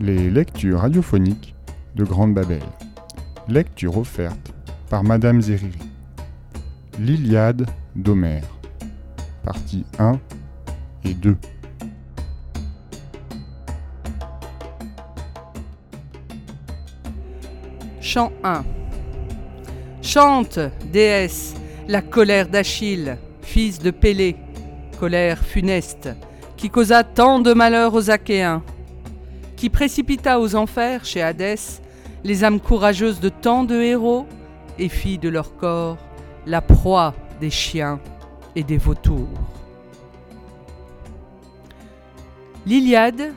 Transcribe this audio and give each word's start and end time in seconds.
Les 0.00 0.28
lectures 0.28 0.80
radiophoniques 0.80 1.54
de 1.94 2.02
Grande 2.02 2.34
Babel. 2.34 2.62
Lecture 3.48 3.96
offerte 3.96 4.52
par 4.90 5.04
Madame 5.04 5.40
Zeriri. 5.40 5.78
L'Iliade 6.98 7.66
d'Homère. 7.94 8.42
Partie 9.44 9.84
1 10.00 10.18
et 11.04 11.14
2. 11.14 11.36
Chant 18.00 18.32
1 18.42 18.64
Chante, 20.02 20.58
déesse, 20.92 21.54
la 21.86 22.02
colère 22.02 22.48
d'Achille, 22.48 23.16
fils 23.42 23.78
de 23.78 23.92
Pélée, 23.92 24.36
colère 24.98 25.38
funeste, 25.38 26.10
qui 26.56 26.68
causa 26.68 27.04
tant 27.04 27.38
de 27.38 27.52
malheur 27.52 27.94
aux 27.94 28.10
Achéens, 28.10 28.62
qui 29.56 29.70
précipita 29.70 30.40
aux 30.40 30.54
enfers 30.54 31.04
chez 31.04 31.22
Hadès 31.22 31.80
les 32.24 32.44
âmes 32.44 32.60
courageuses 32.60 33.20
de 33.20 33.28
tant 33.28 33.64
de 33.64 33.80
héros 33.80 34.26
et 34.78 34.88
fit 34.88 35.18
de 35.18 35.28
leur 35.28 35.56
corps 35.56 35.98
la 36.46 36.60
proie 36.60 37.14
des 37.40 37.50
chiens 37.50 38.00
et 38.56 38.62
des 38.62 38.78
vautours. 38.78 39.28
L'Iliade, 42.66 43.32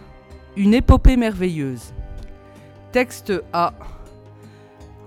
une 0.55 0.73
épopée 0.73 1.17
merveilleuse. 1.17 1.93
Texte 2.91 3.34
A. 3.52 3.73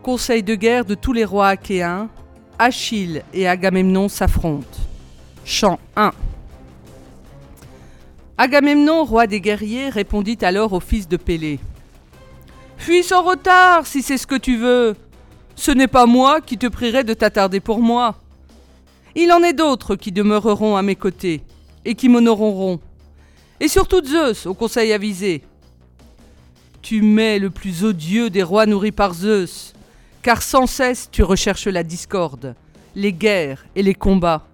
Conseil 0.02 0.42
de 0.42 0.54
guerre 0.54 0.84
de 0.84 0.94
tous 0.94 1.12
les 1.12 1.24
rois 1.24 1.48
achéens, 1.48 2.08
Achille 2.58 3.22
et 3.32 3.48
Agamemnon 3.48 4.08
s'affrontent. 4.08 4.66
Chant 5.44 5.78
1. 5.96 6.12
Agamemnon, 8.42 9.04
roi 9.04 9.26
des 9.26 9.38
guerriers, 9.38 9.90
répondit 9.90 10.38
alors 10.40 10.72
au 10.72 10.80
fils 10.80 11.06
de 11.06 11.18
Pélée. 11.18 11.60
Fuis 12.78 13.02
sans 13.02 13.22
retard, 13.22 13.86
si 13.86 14.00
c'est 14.00 14.16
ce 14.16 14.26
que 14.26 14.38
tu 14.38 14.56
veux. 14.56 14.96
Ce 15.56 15.70
n'est 15.70 15.86
pas 15.86 16.06
moi 16.06 16.40
qui 16.40 16.56
te 16.56 16.66
prierai 16.66 17.04
de 17.04 17.12
t'attarder 17.12 17.60
pour 17.60 17.80
moi. 17.80 18.16
Il 19.14 19.30
en 19.30 19.42
est 19.42 19.52
d'autres 19.52 19.94
qui 19.94 20.10
demeureront 20.10 20.76
à 20.76 20.80
mes 20.80 20.96
côtés, 20.96 21.42
et 21.84 21.94
qui 21.94 22.08
m'honoreront. 22.08 22.80
Et 23.60 23.68
surtout 23.68 24.02
Zeus, 24.02 24.46
au 24.46 24.54
conseil 24.54 24.94
avisé. 24.94 25.42
Tu 26.80 27.02
mets 27.02 27.38
le 27.38 27.50
plus 27.50 27.84
odieux 27.84 28.30
des 28.30 28.42
rois 28.42 28.64
nourris 28.64 28.90
par 28.90 29.12
Zeus, 29.12 29.74
car 30.22 30.40
sans 30.40 30.66
cesse 30.66 31.10
tu 31.12 31.22
recherches 31.22 31.66
la 31.66 31.82
discorde, 31.82 32.54
les 32.96 33.12
guerres 33.12 33.66
et 33.76 33.82
les 33.82 33.94
combats. 33.94 34.46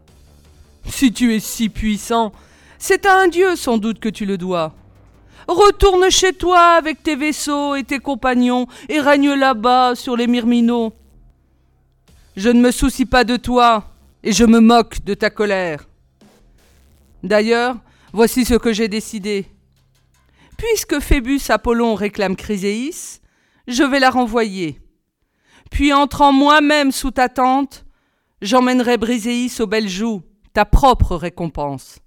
Si 0.88 1.12
tu 1.12 1.36
es 1.36 1.38
si 1.38 1.68
puissant, 1.68 2.32
c'est 2.78 3.06
à 3.06 3.18
un 3.18 3.28
dieu 3.28 3.56
sans 3.56 3.78
doute 3.78 3.98
que 3.98 4.08
tu 4.08 4.26
le 4.26 4.38
dois. 4.38 4.74
Retourne 5.48 6.10
chez 6.10 6.32
toi 6.32 6.76
avec 6.76 7.02
tes 7.02 7.16
vaisseaux 7.16 7.76
et 7.76 7.84
tes 7.84 7.98
compagnons 7.98 8.66
et 8.88 9.00
règne 9.00 9.34
là-bas 9.34 9.94
sur 9.94 10.16
les 10.16 10.26
Myrminos. 10.26 10.92
Je 12.36 12.48
ne 12.48 12.60
me 12.60 12.70
soucie 12.70 13.06
pas 13.06 13.24
de 13.24 13.36
toi 13.36 13.84
et 14.22 14.32
je 14.32 14.44
me 14.44 14.60
moque 14.60 15.04
de 15.04 15.14
ta 15.14 15.30
colère. 15.30 15.86
D'ailleurs, 17.22 17.76
voici 18.12 18.44
ce 18.44 18.54
que 18.54 18.72
j'ai 18.72 18.88
décidé. 18.88 19.46
Puisque 20.56 21.00
Phébus 21.00 21.40
Apollon 21.48 21.94
réclame 21.94 22.36
Chryséis, 22.36 23.20
je 23.68 23.82
vais 23.82 24.00
la 24.00 24.10
renvoyer. 24.10 24.80
Puis 25.70 25.92
entrant 25.92 26.32
moi-même 26.32 26.92
sous 26.92 27.10
ta 27.10 27.28
tente, 27.28 27.84
j'emmènerai 28.42 28.96
Briséis 28.96 29.60
aux 29.60 29.66
belles 29.66 29.88
joues, 29.88 30.22
ta 30.52 30.64
propre 30.64 31.16
récompense, 31.16 31.98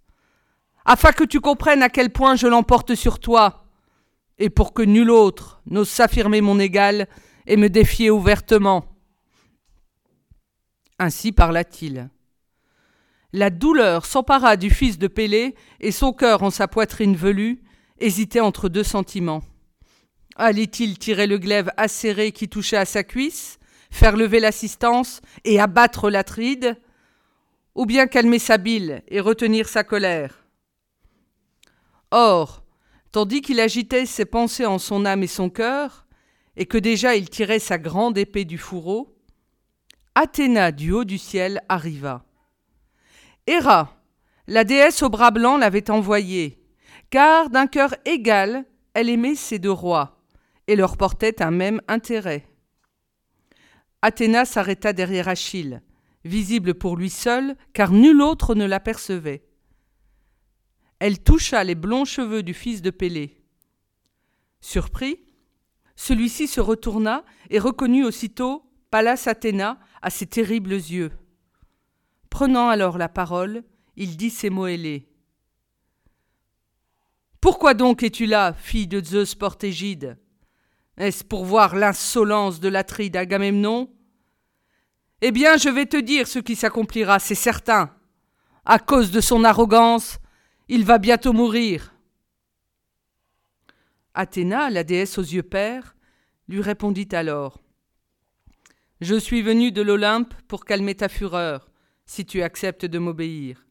afin 0.85 1.11
que 1.11 1.23
tu 1.23 1.39
comprennes 1.39 1.83
à 1.83 1.89
quel 1.89 2.09
point 2.09 2.35
je 2.35 2.47
l'emporte 2.47 2.95
sur 2.95 3.19
toi, 3.19 3.65
et 4.37 4.49
pour 4.49 4.73
que 4.73 4.81
nul 4.81 5.11
autre 5.11 5.61
n'ose 5.65 5.89
s'affirmer 5.89 6.41
mon 6.41 6.59
égal 6.59 7.07
et 7.45 7.57
me 7.57 7.69
défier 7.69 8.09
ouvertement. 8.09 8.85
Ainsi 10.97 11.31
parla-t-il. 11.31 12.09
La 13.31 13.49
douleur 13.49 14.05
s'empara 14.05 14.57
du 14.57 14.69
fils 14.69 14.97
de 14.97 15.07
Pélée, 15.07 15.55
et 15.79 15.91
son 15.91 16.13
cœur 16.13 16.41
en 16.41 16.49
sa 16.49 16.67
poitrine 16.67 17.15
velue 17.15 17.61
hésitait 17.99 18.39
entre 18.39 18.69
deux 18.69 18.83
sentiments. 18.83 19.43
Allait-il 20.35 20.97
tirer 20.97 21.27
le 21.27 21.37
glaive 21.37 21.69
acéré 21.77 22.31
qui 22.31 22.47
touchait 22.47 22.77
à 22.77 22.85
sa 22.85 23.03
cuisse, 23.03 23.59
faire 23.91 24.15
lever 24.15 24.39
l'assistance 24.39 25.21
et 25.43 25.59
abattre 25.59 26.09
l'Atride, 26.09 26.77
ou 27.75 27.85
bien 27.85 28.07
calmer 28.07 28.39
sa 28.39 28.57
bile 28.57 29.03
et 29.09 29.19
retenir 29.19 29.67
sa 29.67 29.83
colère? 29.83 30.38
Or, 32.11 32.63
tandis 33.11 33.41
qu'il 33.41 33.59
agitait 33.59 34.05
ses 34.05 34.25
pensées 34.25 34.65
en 34.65 34.79
son 34.79 35.05
âme 35.05 35.23
et 35.23 35.27
son 35.27 35.49
cœur, 35.49 36.05
et 36.55 36.65
que 36.65 36.77
déjà 36.77 37.15
il 37.15 37.29
tirait 37.29 37.59
sa 37.59 37.77
grande 37.77 38.17
épée 38.17 38.45
du 38.45 38.57
fourreau, 38.57 39.15
Athéna 40.15 40.71
du 40.71 40.91
haut 40.91 41.05
du 41.05 41.17
ciel 41.17 41.61
arriva. 41.69 42.25
Héra, 43.47 43.95
la 44.47 44.63
déesse 44.63 45.01
au 45.03 45.09
bras 45.09 45.31
blanc, 45.31 45.57
l'avait 45.57 45.89
envoyée, 45.89 46.61
car 47.09 47.49
d'un 47.49 47.67
cœur 47.67 47.95
égal, 48.05 48.65
elle 48.93 49.09
aimait 49.09 49.35
ses 49.35 49.59
deux 49.59 49.71
rois, 49.71 50.19
et 50.67 50.75
leur 50.75 50.97
portait 50.97 51.41
un 51.41 51.51
même 51.51 51.81
intérêt. 51.87 52.45
Athéna 54.01 54.45
s'arrêta 54.45 54.93
derrière 54.93 55.27
Achille, 55.27 55.81
visible 56.25 56.73
pour 56.73 56.97
lui 56.97 57.09
seul, 57.09 57.55
car 57.73 57.91
nul 57.91 58.21
autre 58.21 58.55
ne 58.55 58.65
l'apercevait. 58.65 59.48
Elle 60.99 61.23
toucha 61.23 61.63
les 61.63 61.75
blonds 61.75 62.05
cheveux 62.05 62.43
du 62.43 62.53
fils 62.53 62.81
de 62.81 62.89
Pélée. 62.89 63.41
Surpris, 64.59 65.19
celui-ci 65.95 66.47
se 66.47 66.59
retourna 66.59 67.23
et 67.49 67.59
reconnut 67.59 68.03
aussitôt 68.03 68.63
Pallas 68.91 69.23
Athéna 69.27 69.79
à 70.01 70.09
ses 70.09 70.27
terribles 70.27 70.73
yeux. 70.73 71.11
Prenant 72.29 72.69
alors 72.69 72.97
la 72.97 73.09
parole, 73.09 73.63
il 73.95 74.17
dit 74.17 74.29
ces 74.29 74.49
mots 74.49 74.67
ailés. 74.67 75.09
Pourquoi 77.41 77.73
donc 77.73 78.03
es-tu 78.03 78.25
là, 78.25 78.53
fille 78.53 78.87
de 78.87 79.03
Zeus 79.03 79.35
portégide? 79.35 80.17
Est-ce 80.97 81.23
pour 81.23 81.45
voir 81.45 81.75
l'insolence 81.75 82.59
de 82.59 82.67
l'Atride 82.67 83.15
Agamemnon 83.15 83.89
Eh 85.21 85.31
bien, 85.31 85.55
je 85.55 85.69
vais 85.69 85.85
te 85.85 85.95
dire 85.95 86.27
ce 86.27 86.39
qui 86.39 86.57
s'accomplira, 86.57 87.19
c'est 87.19 87.35
certain. 87.35 87.95
À 88.65 88.79
cause 88.79 89.11
de 89.11 89.21
son 89.21 89.45
arrogance, 89.45 90.19
il 90.71 90.85
va 90.85 90.99
bientôt 90.99 91.33
mourir. 91.33 91.95
Athéna, 94.13 94.69
la 94.69 94.83
déesse 94.83 95.17
aux 95.17 95.23
yeux 95.23 95.43
pères, 95.43 95.95
lui 96.47 96.61
répondit 96.61 97.09
alors. 97.11 97.59
Je 99.01 99.15
suis 99.15 99.41
venu 99.41 99.71
de 99.71 99.81
l'Olympe 99.81 100.33
pour 100.47 100.65
calmer 100.65 100.93
ta 100.93 101.09
fureur, 101.09 101.71
si 102.05 102.23
tu 102.23 102.43
acceptes 102.43 102.85
de 102.85 102.99
m'obéir. 102.99 103.65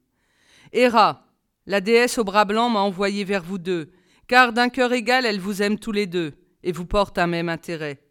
Héra, 0.73 1.29
la 1.67 1.81
déesse 1.81 2.19
au 2.19 2.25
bras 2.25 2.45
blanc, 2.45 2.69
m'a 2.69 2.81
envoyé 2.81 3.23
vers 3.23 3.45
vous 3.45 3.59
deux, 3.59 3.93
car 4.27 4.53
d'un 4.53 4.69
cœur 4.69 4.93
égal 4.93 5.25
elle 5.25 5.41
vous 5.41 5.63
aime 5.63 5.79
tous 5.79 5.93
les 5.93 6.07
deux 6.09 6.35
et 6.65 6.73
vous 6.73 6.87
porte 6.87 7.19
un 7.19 7.29
même 7.29 7.49
intérêt. 7.49 8.03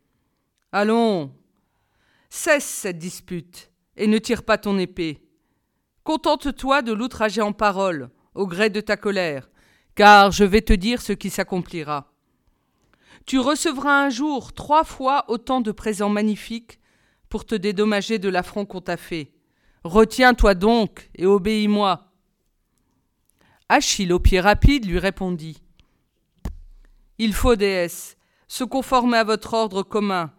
Allons, 0.71 1.35
cesse 2.29 2.65
cette 2.65 2.99
dispute, 2.99 3.69
et 3.97 4.07
ne 4.07 4.17
tire 4.17 4.43
pas 4.43 4.57
ton 4.57 4.77
épée. 4.77 5.27
Contente-toi 6.05 6.83
de 6.83 6.93
l'outrager 6.93 7.41
en 7.41 7.51
parole, 7.51 8.11
au 8.37 8.47
gré 8.47 8.69
de 8.69 8.81
ta 8.81 8.95
colère, 8.95 9.49
car 9.95 10.31
je 10.31 10.43
vais 10.43 10.61
te 10.61 10.73
dire 10.73 11.01
ce 11.01 11.11
qui 11.11 11.29
s'accomplira. 11.29 12.13
Tu 13.25 13.39
recevras 13.39 14.05
un 14.05 14.09
jour 14.09 14.53
trois 14.53 14.83
fois 14.83 15.25
autant 15.27 15.59
de 15.59 15.71
présents 15.71 16.09
magnifiques 16.09 16.79
pour 17.29 17.45
te 17.45 17.55
dédommager 17.55 18.19
de 18.19 18.29
l'affront 18.29 18.65
qu'on 18.65 18.79
t'a 18.79 18.95
fait. 18.95 19.33
Retiens-toi 19.83 20.53
donc 20.53 21.09
et 21.15 21.25
obéis-moi. 21.25 22.11
Achille, 23.69 24.13
au 24.13 24.19
pied 24.19 24.40
rapide, 24.40 24.85
lui 24.85 24.99
répondit. 24.99 25.61
Il 27.17 27.33
faut, 27.33 27.55
déesse, 27.55 28.17
se 28.47 28.63
conformer 28.63 29.17
à 29.17 29.23
votre 29.23 29.53
ordre 29.55 29.83
commun, 29.83 30.31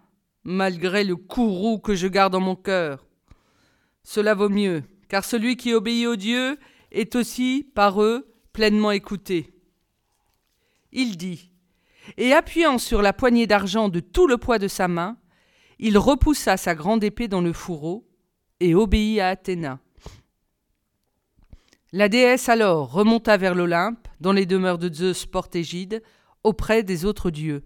malgré 0.45 1.05
le 1.05 1.17
courroux 1.17 1.79
que 1.79 1.95
je 1.95 2.07
garde 2.07 2.37
en 2.37 2.41
mon 2.41 2.57
cœur. 2.57 3.05
Cela 4.03 4.35
vaut 4.35 4.49
mieux, 4.49 4.83
car 5.09 5.25
celui 5.25 5.57
qui 5.57 5.75
obéit 5.75 6.07
aux 6.07 6.17
dieux 6.17 6.59
est 6.91 7.15
aussi, 7.17 7.71
par 7.75 8.03
eux, 8.03 8.33
pleinement 8.53 8.91
écouté. 8.91 9.53
Il 10.93 11.17
dit, 11.17 11.53
et 12.17 12.33
appuyant 12.33 12.79
sur 12.79 13.03
la 13.03 13.13
poignée 13.13 13.47
d'argent 13.47 13.89
de 13.89 14.01
tout 14.01 14.27
le 14.27 14.39
poids 14.39 14.59
de 14.59 14.69
sa 14.69 14.89
main, 14.89 15.19
il 15.79 15.99
repoussa 15.99 16.57
sa 16.57 16.75
grande 16.75 17.05
épée 17.05 17.29
dans 17.29 17.41
le 17.41 17.53
fourreau 17.53 18.09
et 18.61 18.75
obéit 18.75 19.21
à 19.21 19.29
Athéna. 19.29 19.81
La 21.93 22.09
déesse 22.09 22.49
alors 22.49 22.93
remonta 22.93 23.37
vers 23.37 23.55
l'Olympe, 23.55 24.09
dans 24.21 24.33
les 24.33 24.47
demeures 24.47 24.79
de 24.79 24.93
Zeus 24.93 25.25
portégide, 25.27 26.03
auprès 26.43 26.83
des 26.83 27.05
autres 27.05 27.31
dieux. 27.31 27.65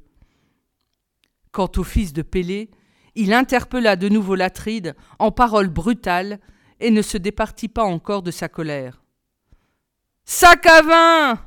Quant 1.50 1.70
au 1.76 1.82
fils 1.82 2.12
de 2.12 2.22
Pélée, 2.22 2.70
il 3.14 3.32
interpella 3.32 3.96
de 3.96 4.08
nouveau 4.08 4.34
l'Atride 4.34 4.94
en 5.18 5.32
paroles 5.32 5.68
brutales 5.68 6.40
et 6.80 6.90
ne 6.90 7.02
se 7.02 7.18
départit 7.18 7.68
pas 7.68 7.84
encore 7.84 8.22
de 8.22 8.30
sa 8.30 8.48
colère. 8.48 9.01
Sac 10.24 10.66
à 10.66 10.82
vin 10.82 11.40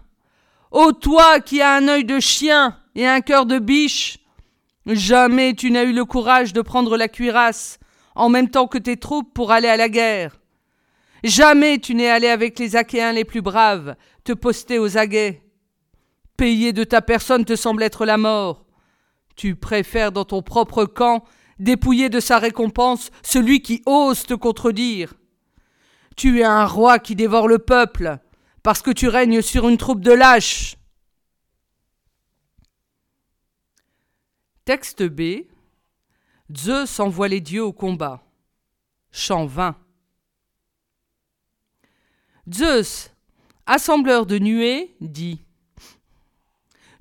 Ô 0.72 0.92
toi 0.92 1.40
qui 1.40 1.62
as 1.62 1.76
un 1.76 1.88
œil 1.88 2.04
de 2.04 2.20
chien 2.20 2.78
et 2.96 3.08
un 3.08 3.22
cœur 3.22 3.46
de 3.46 3.60
biche. 3.60 4.20
Jamais 4.86 5.54
tu 5.54 5.72
n'as 5.72 5.84
eu 5.84 5.94
le 5.94 6.06
courage 6.06 6.54
de 6.54 6.62
prendre 6.62 6.98
la 6.98 7.08
cuirasse 7.08 7.80
en 8.16 8.30
même 8.30 8.50
temps 8.50 8.68
que 8.68 8.78
tes 8.78 8.98
troupes 8.98 9.34
pour 9.34 9.52
aller 9.52 9.68
à 9.68 9.78
la 9.78 9.90
guerre. 9.90 10.40
Jamais 11.24 11.80
tu 11.80 11.96
n'es 11.96 12.10
allé 12.10 12.28
avec 12.28 12.60
les 12.60 12.76
Achéens 12.76 13.14
les 13.14 13.26
plus 13.26 13.42
braves 13.42 13.96
te 14.24 14.34
poster 14.34 14.80
aux 14.80 14.98
aguets. 14.98 15.42
Payer 16.38 16.74
de 16.74 16.84
ta 16.84 17.02
personne 17.02 17.46
te 17.46 17.56
semble 17.56 17.84
être 17.84 18.06
la 18.06 18.18
mort. 18.18 18.66
Tu 19.36 19.56
préfères 19.56 20.12
dans 20.12 20.26
ton 20.26 20.42
propre 20.42 20.86
camp 20.86 21.24
dépouiller 21.60 22.10
de 22.10 22.20
sa 22.20 22.38
récompense 22.38 23.12
celui 23.24 23.62
qui 23.62 23.82
ose 23.86 24.24
te 24.24 24.34
contredire. 24.34 25.14
Tu 26.16 26.42
es 26.42 26.44
un 26.44 26.66
roi 26.66 27.00
qui 27.00 27.16
dévore 27.16 27.48
le 27.48 27.60
peuple, 27.60 28.20
parce 28.66 28.82
que 28.82 28.90
tu 28.90 29.08
règnes 29.08 29.44
sur 29.44 29.70
une 29.70 29.78
troupe 29.78 30.02
de 30.02 30.12
lâches. 30.12 30.76
Texte 34.66 35.04
B. 35.04 35.46
Zeus 36.52 37.00
envoie 37.00 37.28
les 37.28 37.42
dieux 37.42 37.64
au 37.64 37.74
combat. 37.74 38.24
Chant 39.12 39.46
20. 39.46 39.78
Zeus, 42.52 43.12
assembleur 43.68 44.26
de 44.26 44.40
nuées, 44.40 44.96
dit 45.00 45.46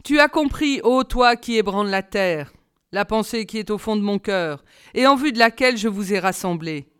Tu 0.04 0.20
as 0.20 0.28
compris, 0.28 0.82
ô 0.84 1.02
toi 1.02 1.34
qui 1.34 1.56
ébranle 1.56 1.88
la 1.88 2.02
terre, 2.02 2.52
la 2.92 3.06
pensée 3.06 3.46
qui 3.46 3.56
est 3.56 3.70
au 3.70 3.78
fond 3.78 3.96
de 3.96 4.02
mon 4.02 4.18
cœur, 4.18 4.66
et 4.92 5.06
en 5.06 5.16
vue 5.16 5.32
de 5.32 5.38
laquelle 5.38 5.78
je 5.78 5.88
vous 5.88 6.12
ai 6.12 6.18
rassemblés. 6.18 6.90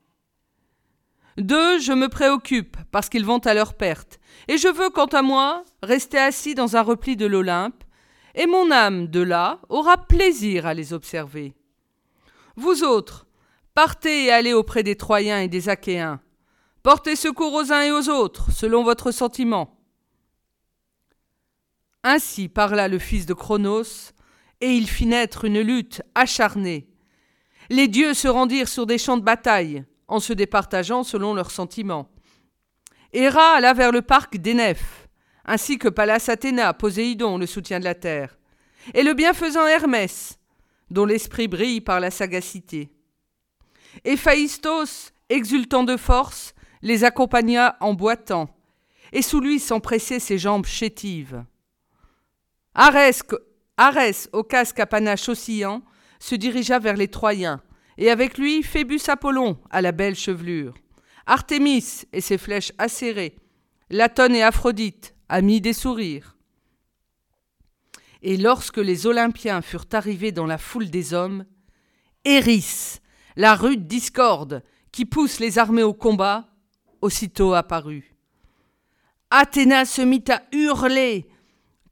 D'eux, 1.37 1.81
je 1.81 1.93
me 1.93 2.09
préoccupe, 2.09 2.79
parce 2.93 3.11
qu'ils 3.11 3.27
vont 3.27 3.41
à 3.41 3.53
leur 3.53 3.75
perte, 3.75 4.21
et 4.49 4.59
je 4.59 4.69
veux, 4.69 4.91
quant 4.91 5.07
à 5.07 5.23
moi, 5.23 5.65
rester 5.83 6.19
assis 6.19 6.55
dans 6.55 6.77
un 6.77 6.83
repli 6.83 7.17
de 7.17 7.27
l'Olympe, 7.27 7.83
et 8.35 8.47
mon 8.47 8.71
âme, 8.71 9.07
de 9.07 9.21
là, 9.21 9.61
aura 9.69 9.97
plaisir 9.97 10.67
à 10.67 10.75
les 10.75 10.93
observer. 10.93 11.55
Vous 12.57 12.83
autres, 12.83 13.27
partez 13.75 14.25
et 14.25 14.31
allez 14.31 14.53
auprès 14.53 14.83
des 14.83 14.97
Troyens 14.97 15.41
et 15.41 15.49
des 15.49 15.69
Achéens. 15.69 16.21
Portez 16.83 17.17
secours 17.17 17.55
aux 17.55 17.73
uns 17.73 17.83
et 17.83 17.93
aux 17.93 18.09
autres, 18.09 18.51
selon 18.53 18.83
votre 18.83 19.11
sentiment. 19.11 19.79
Ainsi 22.03 22.49
parla 22.49 22.89
le 22.89 22.99
fils 22.99 23.25
de 23.25 23.35
Cronos, 23.35 24.13
et 24.61 24.75
il 24.75 24.89
fit 24.89 25.07
naître 25.07 25.45
une 25.45 25.61
lutte 25.61 26.03
acharnée. 26.15 26.89
Les 27.71 27.89
dieux 27.89 28.15
se 28.15 28.29
rendirent 28.29 28.69
sur 28.69 28.85
des 28.85 28.99
champs 28.99 29.17
de 29.17 29.23
bataille, 29.23 29.85
en 30.07 30.21
se 30.21 30.33
départageant 30.33 31.03
selon 31.03 31.35
leurs 31.35 31.51
sentiments. 31.51 32.14
Héra 33.17 33.55
alla 33.55 33.73
vers 33.75 33.93
le 33.93 34.03
parc 34.03 34.39
d'Éneph, 34.39 35.09
ainsi 35.45 35.79
que 35.79 35.87
Pallas 35.87 36.25
Athéna, 36.27 36.75
Poséidon, 36.75 37.39
le 37.39 37.47
soutien 37.47 37.79
de 37.79 37.85
la 37.85 37.95
terre, 37.95 38.37
et 38.93 39.05
le 39.05 39.15
bienfaisant 39.15 39.69
Hermès, 39.69 40.37
dont 40.91 41.05
l'esprit 41.05 41.47
brille 41.47 41.81
par 41.81 42.01
la 42.01 42.11
sagacité. 42.11 42.91
Héphaïstos, 44.05 45.13
exultant 45.29 45.85
de 45.85 45.97
force, 45.97 46.57
les 46.83 47.05
accompagna 47.05 47.77
en 47.79 47.95
boitant, 47.95 48.49
et 49.13 49.23
sous 49.23 49.41
lui 49.41 49.61
s'empressaient 49.61 50.19
ses 50.19 50.39
jambes 50.39 50.67
chétives. 50.67 51.45
Arès, 52.75 53.23
Arès, 53.77 54.29
au 54.33 54.43
casque 54.43 54.81
à 54.81 54.87
panache 54.87 55.29
oscillant, 55.29 55.83
se 56.19 56.35
dirigea 56.35 56.81
vers 56.81 56.97
les 56.97 57.07
Troyens, 57.09 57.63
et 57.97 58.11
avec 58.11 58.39
lui 58.39 58.65
Phébus 58.65 59.03
Apollon 59.07 59.57
à 59.71 59.83
la 59.83 59.93
belle 59.93 60.17
chevelure, 60.17 60.75
Artémis 61.27 62.05
et 62.13 62.21
ses 62.21 62.39
flèches 62.39 62.73
acérées, 62.79 63.37
Latone 63.91 64.35
et 64.35 64.43
Aphrodite, 64.43 65.15
amis 65.29 65.61
des 65.61 65.73
sourires. 65.73 66.37
Et 68.23 68.37
lorsque 68.37 68.79
les 68.79 69.07
Olympiens 69.07 69.63
furent 69.63 69.87
arrivés 69.93 70.33
dans 70.33 70.47
la 70.47 70.59
foule 70.59 70.91
des 70.91 71.13
hommes, 71.13 71.45
Éris, 72.25 73.01
la 73.37 73.55
rude 73.55 73.87
discorde 73.87 74.63
qui 74.93 75.05
pousse 75.05 75.41
les 75.41 75.59
armées 75.59 75.83
au 75.83 75.93
combat, 75.93 76.49
aussitôt 77.01 77.53
apparut. 77.53 78.15
Athéna 79.31 79.85
se 79.85 80.01
mit 80.01 80.25
à 80.29 80.43
hurler, 80.53 81.29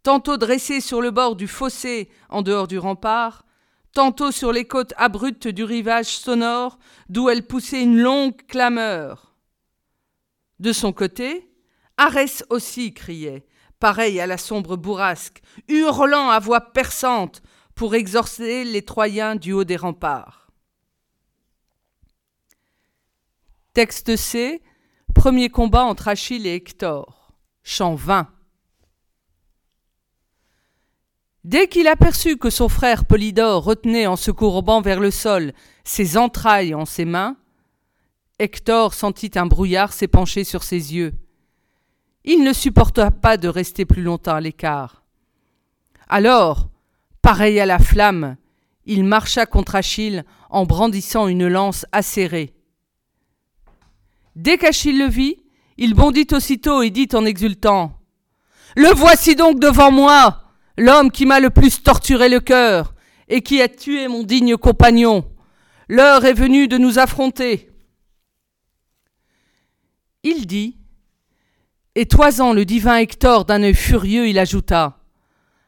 tantôt 0.03 0.37
dressée 0.37 0.81
sur 0.81 1.03
le 1.03 1.11
bord 1.11 1.37
du 1.37 1.49
fossé 1.49 2.09
en 2.29 2.43
dehors 2.43 2.69
du 2.69 2.79
rempart, 2.79 3.45
tantôt 3.93 4.31
sur 4.31 4.53
les 4.53 4.65
côtes 4.65 4.95
abruptes 4.97 5.49
du 5.49 5.65
rivage 5.65 6.17
sonore, 6.17 6.79
d'où 7.09 7.29
elle 7.29 7.47
poussait 7.47 7.83
une 7.83 7.99
longue 7.99 8.37
clameur. 8.47 9.35
De 10.59 10.73
son 10.73 10.93
côté, 10.93 11.51
Arès 11.97 12.45
aussi 12.51 12.95
criait, 12.95 13.47
pareil 13.79 14.21
à 14.21 14.27
la 14.27 14.39
sombre 14.39 14.77
bourrasque, 14.77 15.43
hurlant 15.69 16.31
à 16.31 16.39
voix 16.39 16.73
perçante 16.73 17.43
pour 17.75 17.95
exorcer 17.95 18.65
les 18.65 18.83
Troyens 18.83 19.37
du 19.37 19.53
haut 19.53 19.65
des 19.65 19.77
remparts. 19.77 20.51
Texte 23.75 24.17
C. 24.17 24.63
Premier 25.15 25.49
combat 25.49 25.85
entre 25.85 26.09
Achille 26.09 26.47
et 26.47 26.55
Hector. 26.55 27.33
Chant 27.63 27.95
20. 27.95 28.32
Dès 31.45 31.67
qu'il 31.67 31.89
aperçut 31.89 32.37
que 32.37 32.51
son 32.51 32.69
frère 32.69 33.05
Polydore 33.05 33.65
retenait 33.65 34.07
en 34.07 34.15
se 34.17 34.31
courbant 34.31 34.81
vers 34.81 35.01
le 35.01 35.11
sol 35.11 35.53
ses 35.83 36.17
entrailles 36.17 36.75
en 36.75 36.85
ses 36.85 37.05
mains, 37.05 37.37
Hector 38.39 38.95
sentit 38.95 39.33
un 39.35 39.47
brouillard 39.47 39.93
s'épancher 39.93 40.45
sur 40.45 40.63
ses 40.63 40.95
yeux. 40.95 41.15
Il 42.25 42.45
ne 42.45 42.53
supporta 42.53 43.11
pas 43.11 43.37
de 43.37 43.49
rester 43.49 43.85
plus 43.85 44.03
longtemps 44.03 44.35
à 44.35 44.41
l'écart. 44.41 45.03
Alors, 46.09 46.69
pareil 47.23 47.59
à 47.59 47.67
la 47.67 47.81
flamme, 47.81 48.37
il 48.85 49.05
marcha 49.05 49.45
contre 49.45 49.75
Achille 49.75 50.25
en 50.49 50.65
brandissant 50.65 51.27
une 51.27 51.49
lance 51.49 51.87
acérée. 51.91 52.55
Dès 54.37 54.59
qu'Achille 54.59 54.99
le 54.99 55.07
vit, 55.07 55.43
il 55.77 55.95
bondit 55.95 56.29
aussitôt 56.33 56.83
et 56.83 56.91
dit 56.91 57.09
en 57.15 57.25
exultant 57.25 57.99
Le 58.77 58.95
voici 58.95 59.35
donc 59.35 59.59
devant 59.59 59.91
moi 59.91 60.42
l'homme 60.77 61.11
qui 61.11 61.27
m'a 61.27 61.41
le 61.41 61.51
plus 61.51 61.83
torturé 61.83 62.29
le 62.29 62.41
cœur 62.41 62.95
et 63.29 63.43
qui 63.43 63.63
a 63.63 63.69
tué 63.69 64.09
mon 64.09 64.23
digne 64.23 64.57
compagnon. 64.57 65.25
L'heure 65.89 66.25
est 66.25 66.35
venue 66.35 66.69
de 66.69 66.79
nous 66.79 66.99
affronter. 66.99 67.71
Il 70.23 70.47
dit, 70.47 70.79
et 71.95 72.07
toisant 72.07 72.53
le 72.53 72.65
divin 72.65 72.97
Hector 72.97 73.45
d'un 73.45 73.63
œil 73.63 73.75
furieux, 73.75 74.29
il 74.29 74.39
ajouta 74.39 74.99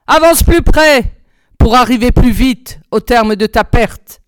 Avance 0.07 0.43
plus 0.43 0.63
près 0.63 1.21
pour 1.59 1.75
arriver 1.77 2.13
plus 2.13 2.31
vite 2.31 2.81
au 2.91 3.01
terme 3.01 3.37
de 3.37 3.47
ta 3.47 3.65
perte. 3.65 4.21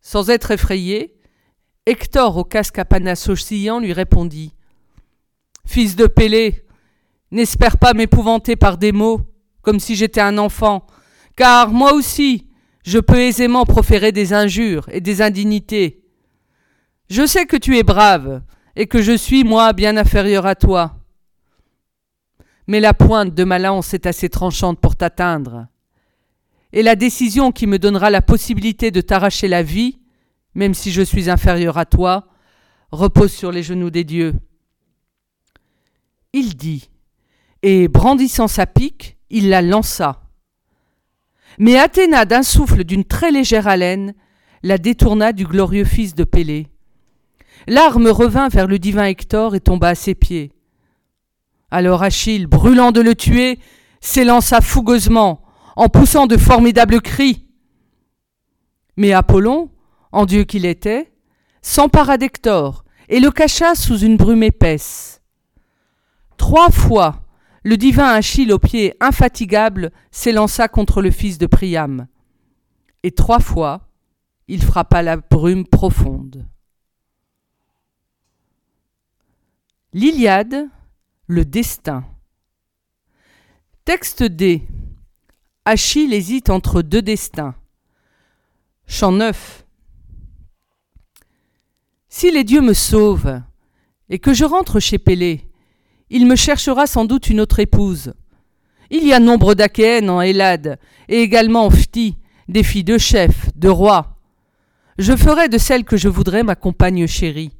Sans 0.00 0.28
être 0.30 0.50
effrayé, 0.50 1.14
Hector 1.86 2.36
au 2.36 2.44
casque 2.44 2.78
à 2.78 2.84
panache 2.84 3.28
oscillant 3.28 3.80
lui 3.80 3.92
répondit 3.92 4.54
Fils 5.66 5.96
de 5.96 6.06
Pélée, 6.06 6.63
N'espère 7.34 7.78
pas 7.78 7.94
m'épouvanter 7.94 8.54
par 8.54 8.78
des 8.78 8.92
mots, 8.92 9.20
comme 9.60 9.80
si 9.80 9.96
j'étais 9.96 10.20
un 10.20 10.38
enfant, 10.38 10.86
car 11.34 11.72
moi 11.72 11.92
aussi, 11.92 12.46
je 12.84 13.00
peux 13.00 13.18
aisément 13.18 13.64
proférer 13.64 14.12
des 14.12 14.32
injures 14.32 14.88
et 14.92 15.00
des 15.00 15.20
indignités. 15.20 16.04
Je 17.10 17.26
sais 17.26 17.46
que 17.46 17.56
tu 17.56 17.76
es 17.76 17.82
brave, 17.82 18.40
et 18.76 18.86
que 18.86 19.02
je 19.02 19.16
suis, 19.16 19.42
moi, 19.42 19.72
bien 19.72 19.96
inférieur 19.96 20.46
à 20.46 20.54
toi. 20.54 21.00
Mais 22.68 22.78
la 22.78 22.94
pointe 22.94 23.34
de 23.34 23.42
ma 23.42 23.58
lance 23.58 23.94
est 23.94 24.06
assez 24.06 24.28
tranchante 24.28 24.78
pour 24.78 24.94
t'atteindre. 24.94 25.66
Et 26.72 26.84
la 26.84 26.94
décision 26.94 27.50
qui 27.50 27.66
me 27.66 27.80
donnera 27.80 28.10
la 28.10 28.22
possibilité 28.22 28.92
de 28.92 29.00
t'arracher 29.00 29.48
la 29.48 29.64
vie, 29.64 29.98
même 30.54 30.72
si 30.72 30.92
je 30.92 31.02
suis 31.02 31.28
inférieur 31.28 31.78
à 31.78 31.84
toi, 31.84 32.28
repose 32.92 33.32
sur 33.32 33.50
les 33.50 33.64
genoux 33.64 33.90
des 33.90 34.04
dieux. 34.04 34.34
Il 36.32 36.54
dit 36.56 36.90
et 37.64 37.88
brandissant 37.88 38.46
sa 38.46 38.66
pique, 38.66 39.16
il 39.30 39.48
la 39.48 39.62
lança. 39.62 40.20
Mais 41.58 41.78
Athéna, 41.78 42.26
d'un 42.26 42.42
souffle 42.42 42.84
d'une 42.84 43.06
très 43.06 43.30
légère 43.30 43.66
haleine, 43.66 44.12
la 44.62 44.76
détourna 44.76 45.32
du 45.32 45.46
glorieux 45.46 45.86
fils 45.86 46.14
de 46.14 46.24
Pélée. 46.24 46.68
L'arme 47.66 48.08
revint 48.08 48.48
vers 48.48 48.66
le 48.66 48.78
divin 48.78 49.06
Hector 49.06 49.54
et 49.54 49.60
tomba 49.60 49.88
à 49.88 49.94
ses 49.94 50.14
pieds. 50.14 50.52
Alors 51.70 52.02
Achille, 52.02 52.46
brûlant 52.46 52.92
de 52.92 53.00
le 53.00 53.14
tuer, 53.14 53.58
s'élança 54.02 54.60
fougueusement, 54.60 55.40
en 55.74 55.88
poussant 55.88 56.26
de 56.26 56.36
formidables 56.36 57.00
cris. 57.00 57.46
Mais 58.98 59.14
Apollon, 59.14 59.70
en 60.12 60.26
dieu 60.26 60.44
qu'il 60.44 60.66
était, 60.66 61.10
s'empara 61.62 62.18
d'Hector 62.18 62.84
et 63.08 63.20
le 63.20 63.30
cacha 63.30 63.74
sous 63.74 64.00
une 64.00 64.18
brume 64.18 64.42
épaisse. 64.42 65.22
Trois 66.36 66.70
fois, 66.70 67.23
le 67.64 67.78
divin 67.78 68.08
Achille 68.08 68.52
au 68.52 68.58
pied 68.58 68.94
infatigable 69.00 69.90
s'élança 70.10 70.68
contre 70.68 71.00
le 71.00 71.10
fils 71.10 71.38
de 71.38 71.46
Priam. 71.46 72.06
Et 73.02 73.10
trois 73.10 73.40
fois, 73.40 73.88
il 74.48 74.62
frappa 74.62 75.02
la 75.02 75.16
brume 75.16 75.66
profonde. 75.66 76.46
L'Iliade, 79.94 80.68
le 81.26 81.44
destin. 81.46 82.04
Texte 83.86 84.22
D. 84.22 84.62
Achille 85.64 86.12
hésite 86.12 86.50
entre 86.50 86.82
deux 86.82 87.02
destins. 87.02 87.54
Chant 88.86 89.12
9. 89.12 89.64
Si 92.10 92.30
les 92.30 92.44
dieux 92.44 92.60
me 92.60 92.74
sauvent 92.74 93.40
et 94.10 94.18
que 94.18 94.34
je 94.34 94.44
rentre 94.44 94.80
chez 94.80 94.98
Pélée, 94.98 95.48
il 96.14 96.26
me 96.26 96.36
cherchera 96.36 96.86
sans 96.86 97.06
doute 97.06 97.28
une 97.28 97.40
autre 97.40 97.58
épouse. 97.58 98.14
Il 98.88 99.04
y 99.04 99.12
a 99.12 99.18
nombre 99.18 99.54
d'Achéennes 99.54 100.08
en 100.08 100.20
Hélade 100.20 100.78
et 101.08 101.22
également 101.22 101.66
en 101.66 101.70
Phti, 101.70 102.16
des 102.46 102.62
filles 102.62 102.84
de 102.84 102.98
chefs, 102.98 103.50
de 103.56 103.68
rois. 103.68 104.16
Je 104.96 105.16
ferai 105.16 105.48
de 105.48 105.58
celle 105.58 105.82
que 105.82 105.96
je 105.96 106.08
voudrais 106.08 106.44
ma 106.44 106.54
compagne 106.54 107.08
chérie. 107.08 107.50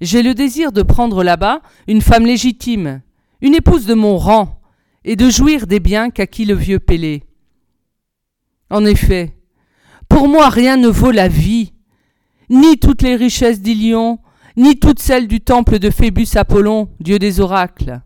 J'ai 0.00 0.24
le 0.24 0.34
désir 0.34 0.72
de 0.72 0.82
prendre 0.82 1.22
là-bas 1.22 1.60
une 1.86 2.00
femme 2.00 2.26
légitime, 2.26 3.00
une 3.40 3.54
épouse 3.54 3.86
de 3.86 3.94
mon 3.94 4.18
rang, 4.18 4.60
et 5.04 5.14
de 5.14 5.30
jouir 5.30 5.68
des 5.68 5.78
biens 5.78 6.10
qu'acquit 6.10 6.46
le 6.46 6.54
vieux 6.54 6.80
Pélée. 6.80 7.22
En 8.70 8.84
effet, 8.84 9.36
pour 10.08 10.26
moi 10.26 10.48
rien 10.48 10.76
ne 10.76 10.88
vaut 10.88 11.12
la 11.12 11.28
vie, 11.28 11.74
ni 12.50 12.76
toutes 12.80 13.02
les 13.02 13.14
richesses 13.14 13.60
d'Ilion, 13.60 14.18
ni 14.56 14.78
toutes 14.78 15.00
celles 15.00 15.28
du 15.28 15.40
temple 15.40 15.78
de 15.78 15.90
Phébus 15.90 16.28
Apollon, 16.36 16.88
dieu 17.00 17.18
des 17.18 17.40
oracles. 17.40 18.00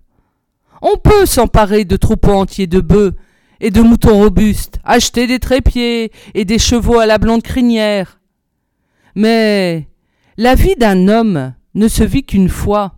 On 0.83 0.97
peut 0.97 1.27
s'emparer 1.27 1.85
de 1.85 1.97
troupeaux 1.97 2.33
entiers 2.33 2.67
de 2.67 2.81
bœufs 2.81 3.15
et 3.61 3.71
de 3.71 3.83
moutons 3.83 4.19
robustes, 4.19 4.79
acheter 4.85 5.27
des 5.27 5.39
trépieds 5.39 6.11
et 6.35 6.45
des 6.45 6.59
chevaux 6.59 6.99
à 6.99 7.07
la 7.07 7.19
blonde 7.19 7.43
crinière. 7.43 8.21
Mais 9.15 9.89
la 10.37 10.55
vie 10.55 10.77
d'un 10.77 11.09
homme 11.09 11.55
ne 11.75 11.89
se 11.89 12.03
vit 12.03 12.25
qu'une 12.25 12.49
fois. 12.49 12.95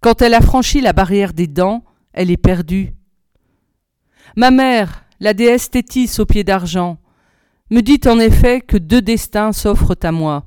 Quand 0.00 0.20
elle 0.20 0.34
a 0.34 0.40
franchi 0.40 0.80
la 0.80 0.92
barrière 0.92 1.32
des 1.32 1.46
dents, 1.46 1.84
elle 2.12 2.30
est 2.30 2.36
perdue. 2.36 2.92
Ma 4.36 4.50
mère, 4.50 5.04
la 5.20 5.32
déesse 5.32 5.70
Thétis 5.70 6.10
aux 6.18 6.26
pieds 6.26 6.44
d'argent, 6.44 6.98
me 7.70 7.80
dit 7.80 8.00
en 8.06 8.18
effet 8.18 8.60
que 8.60 8.76
deux 8.76 9.00
destins 9.00 9.52
s'offrent 9.52 9.96
à 10.02 10.12
moi. 10.12 10.46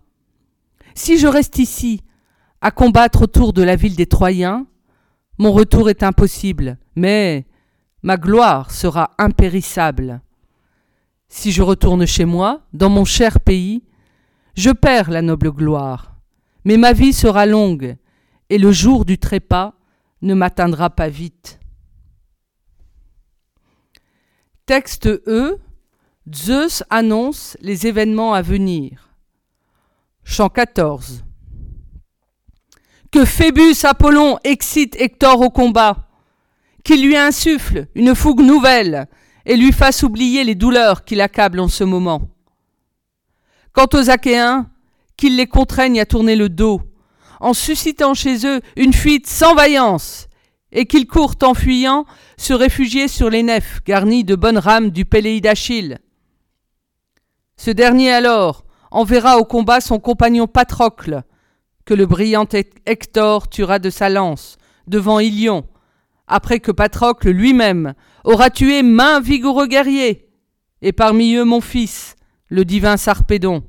Si 0.98 1.20
je 1.20 1.27
reste 1.27 1.60
ici, 1.60 2.01
à 2.60 2.72
combattre 2.72 3.22
autour 3.22 3.54
de 3.54 3.62
la 3.62 3.75
ville 3.75 3.96
des 3.96 4.08
Troyens, 4.08 4.66
mon 5.38 5.51
retour 5.51 5.92
est 5.92 6.01
impossible, 6.01 6.80
mais 6.96 7.46
ma 8.01 8.18
gloire 8.18 8.72
sera 8.72 9.12
impérissable. 9.20 10.22
Si 11.30 11.51
je 11.51 11.62
retourne 11.62 12.08
chez 12.08 12.25
moi, 12.25 12.63
dans 12.74 12.89
mon 12.89 13.06
cher 13.06 13.39
pays, 13.39 13.84
je 14.56 14.72
perds 14.72 15.12
la 15.12 15.22
noble 15.22 15.51
gloire, 15.51 16.16
mais 16.66 16.77
ma 16.77 16.94
vie 16.94 17.13
sera 17.13 17.46
longue, 17.46 17.96
et 18.50 18.58
le 18.58 18.72
jour 18.72 19.06
du 19.06 19.20
trépas 19.20 19.75
ne 20.24 20.34
m'atteindra 20.34 20.89
pas 20.89 21.10
vite. 21.10 21.60
Texte 24.66 25.06
E. 25.06 25.60
Zeus 26.34 26.84
annonce 26.89 27.56
les 27.62 27.86
événements 27.86 28.34
à 28.34 28.42
venir. 28.42 29.06
Chant 30.29 30.50
14. 30.50 31.24
Que 33.13 33.24
Phébus 33.24 33.86
Apollon 33.86 34.38
excite 34.43 35.00
Hector 35.00 35.39
au 35.39 35.50
combat, 35.50 36.10
qu'il 36.84 37.01
lui 37.01 37.15
insuffle 37.15 37.88
une 37.96 38.13
fougue 38.13 38.41
nouvelle 38.41 39.07
et 39.46 39.55
lui 39.55 39.72
fasse 39.72 40.03
oublier 40.03 40.43
les 40.43 40.53
douleurs 40.53 41.05
qui 41.05 41.15
l'accablent 41.15 41.62
en 41.62 41.69
ce 41.69 41.86
moment. 41.86 42.29
Quant 43.72 43.88
aux 43.93 44.10
Achéens, 44.10 44.69
qu'il 45.15 45.38
les 45.38 45.48
contraigne 45.48 46.01
à 46.01 46.05
tourner 46.05 46.36
le 46.36 46.50
dos, 46.50 46.81
en 47.39 47.53
suscitant 47.53 48.13
chez 48.13 48.46
eux 48.46 48.60
une 48.75 48.93
fuite 48.93 49.27
sans 49.27 49.55
vaillance, 49.55 50.27
et 50.74 50.86
qu'ils 50.86 51.07
courent 51.07 51.38
en 51.41 51.53
fuyant 51.53 52.05
se 52.36 52.53
réfugier 52.53 53.07
sur 53.07 53.29
les 53.29 53.43
nefs 53.43 53.81
garnies 53.86 54.25
de 54.25 54.36
bonnes 54.36 54.60
rames 54.60 54.91
du 54.91 55.05
Péléi 55.05 55.39
d'Achille. 55.39 56.00
Ce 57.55 57.72
dernier 57.72 58.12
alors 58.12 58.66
enverra 58.91 59.38
au 59.38 59.46
combat 59.46 59.82
son 59.82 60.00
compagnon 60.00 60.48
Patrocle, 60.48 61.24
que 61.86 61.94
le 61.94 62.06
brillant 62.06 62.48
Hector 62.86 63.48
tuera 63.50 63.79
de 63.79 63.89
sa 63.89 64.10
lance, 64.10 64.58
devant 64.88 65.20
Ilion, 65.20 65.65
après 66.27 66.60
que 66.60 66.72
Patrocle 66.72 67.29
lui-même 67.29 67.94
aura 68.24 68.50
tué 68.50 68.84
maint 68.84 69.20
vigoureux 69.20 69.67
guerriers, 69.67 70.29
et 70.82 70.91
parmi 70.91 71.36
eux 71.36 71.46
mon 71.46 71.62
fils, 71.62 72.15
le 72.50 72.65
divin 72.65 72.98
Sarpédon. 72.98 73.63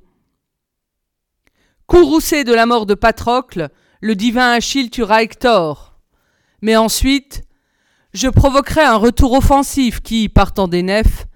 Courroucé 1.87 2.45
de 2.45 2.53
la 2.53 2.67
mort 2.67 2.87
de 2.87 2.95
Patrocle, 2.95 3.71
le 4.01 4.15
divin 4.15 4.53
Achille 4.53 4.91
tuera 4.91 5.23
Hector. 5.23 5.97
Mais 6.61 6.77
ensuite, 6.77 7.43
je 8.13 8.29
provoquerai 8.29 8.83
un 8.83 8.97
retour 8.97 9.33
offensif 9.33 10.01
qui, 10.01 10.29
partant 10.29 10.69
des 10.69 10.83
nefs, 10.83 11.27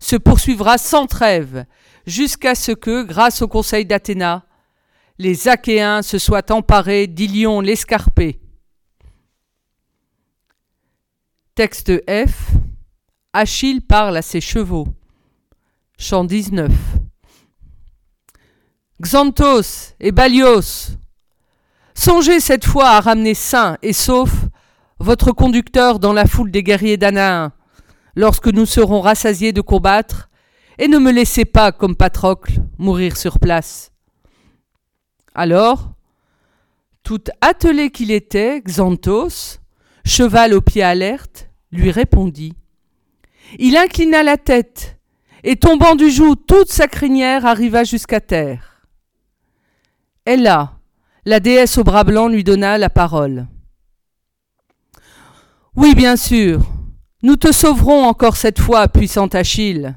se 0.00 0.16
poursuivra 0.16 0.78
sans 0.78 1.06
trêve, 1.06 1.64
jusqu'à 2.06 2.54
ce 2.54 2.72
que, 2.72 3.02
grâce 3.02 3.42
au 3.42 3.48
conseil 3.48 3.84
d'Athéna, 3.86 4.44
les 5.18 5.48
Achéens 5.48 6.02
se 6.02 6.18
soient 6.18 6.50
emparés 6.50 7.06
d'Ilion 7.06 7.60
l'escarpé. 7.60 8.40
Texte 11.54 11.92
F. 12.08 12.52
Achille 13.32 13.80
parle 13.80 14.16
à 14.16 14.22
ses 14.22 14.40
chevaux. 14.40 14.88
Chant 15.98 16.24
19. 16.24 16.72
Xanthos 19.02 19.94
et 20.00 20.12
Balios, 20.12 20.96
songez 21.94 22.40
cette 22.40 22.64
fois 22.64 22.90
à 22.90 23.00
ramener 23.00 23.34
sain 23.34 23.76
et 23.82 23.92
sauf 23.92 24.30
votre 24.98 25.32
conducteur 25.32 25.98
dans 25.98 26.12
la 26.12 26.26
foule 26.26 26.50
des 26.52 26.62
guerriers 26.62 26.96
d'Anaïn, 26.96 27.52
lorsque 28.14 28.46
nous 28.46 28.66
serons 28.66 29.00
rassasiés 29.00 29.52
de 29.52 29.60
combattre, 29.60 30.30
et 30.82 30.88
ne 30.88 30.98
me 30.98 31.12
laissez 31.12 31.44
pas, 31.44 31.70
comme 31.70 31.94
Patrocle, 31.94 32.54
mourir 32.76 33.16
sur 33.16 33.38
place. 33.38 33.92
Alors, 35.32 35.92
tout 37.04 37.22
attelé 37.40 37.90
qu'il 37.90 38.10
était, 38.10 38.60
Xanthos, 38.62 39.60
cheval 40.04 40.54
aux 40.54 40.60
pieds 40.60 40.82
alertes, 40.82 41.48
lui 41.70 41.92
répondit. 41.92 42.56
Il 43.60 43.76
inclina 43.76 44.24
la 44.24 44.36
tête, 44.36 44.98
et 45.44 45.54
tombant 45.54 45.94
du 45.94 46.10
joug, 46.10 46.34
toute 46.48 46.72
sa 46.72 46.88
crinière 46.88 47.46
arriva 47.46 47.84
jusqu'à 47.84 48.18
terre. 48.18 48.88
Ella, 50.24 50.80
la 51.24 51.38
déesse 51.38 51.78
au 51.78 51.84
bras 51.84 52.02
blanc, 52.02 52.26
lui 52.26 52.42
donna 52.42 52.76
la 52.76 52.90
parole. 52.90 53.46
Oui, 55.76 55.94
bien 55.94 56.16
sûr, 56.16 56.66
nous 57.22 57.36
te 57.36 57.52
sauverons 57.52 58.02
encore 58.02 58.34
cette 58.34 58.58
fois, 58.58 58.88
puissant 58.88 59.28
Achille. 59.28 59.94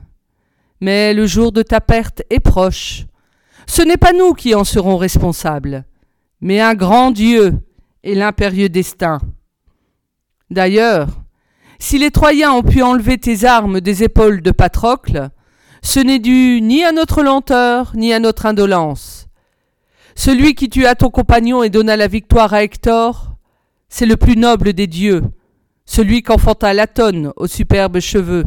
Mais 0.82 1.14
le 1.14 1.26
jour 1.26 1.52
de 1.52 1.62
ta 1.62 1.82
perte 1.82 2.24
est 2.30 2.40
proche. 2.40 3.06
Ce 3.68 3.82
n'est 3.82 3.98
pas 3.98 4.14
nous 4.14 4.34
qui 4.34 4.54
en 4.56 4.64
serons 4.64 4.98
responsables, 4.98 5.86
mais 6.42 6.60
un 6.60 6.76
grand 6.76 7.12
Dieu 7.12 7.54
et 8.04 8.16
l'impérieux 8.16 8.70
destin. 8.70 9.20
D'ailleurs, 10.52 11.08
si 11.80 11.98
les 11.98 12.12
Troyens 12.12 12.52
ont 12.52 12.64
pu 12.64 12.82
enlever 12.82 13.18
tes 13.18 13.46
armes 13.46 13.82
des 13.82 14.04
épaules 14.04 14.42
de 14.42 14.52
Patrocle, 14.52 15.30
ce 15.82 16.00
n'est 16.00 16.20
dû 16.20 16.62
ni 16.62 16.84
à 16.84 16.92
notre 16.92 17.24
lenteur, 17.24 17.92
ni 17.96 18.14
à 18.14 18.20
notre 18.20 18.46
indolence. 18.46 19.28
Celui 20.16 20.56
qui 20.56 20.70
tua 20.70 20.96
ton 20.96 21.10
compagnon 21.10 21.64
et 21.64 21.70
donna 21.70 21.98
la 21.98 22.08
victoire 22.08 22.54
à 22.54 22.64
Hector, 22.64 23.36
c'est 23.90 24.06
le 24.06 24.18
plus 24.18 24.38
noble 24.38 24.74
des 24.74 24.88
dieux, 24.88 25.24
celui 25.86 26.24
qu'enfanta 26.24 26.74
Latone 26.74 27.34
aux 27.36 27.48
superbes 27.48 28.00
cheveux. 28.00 28.46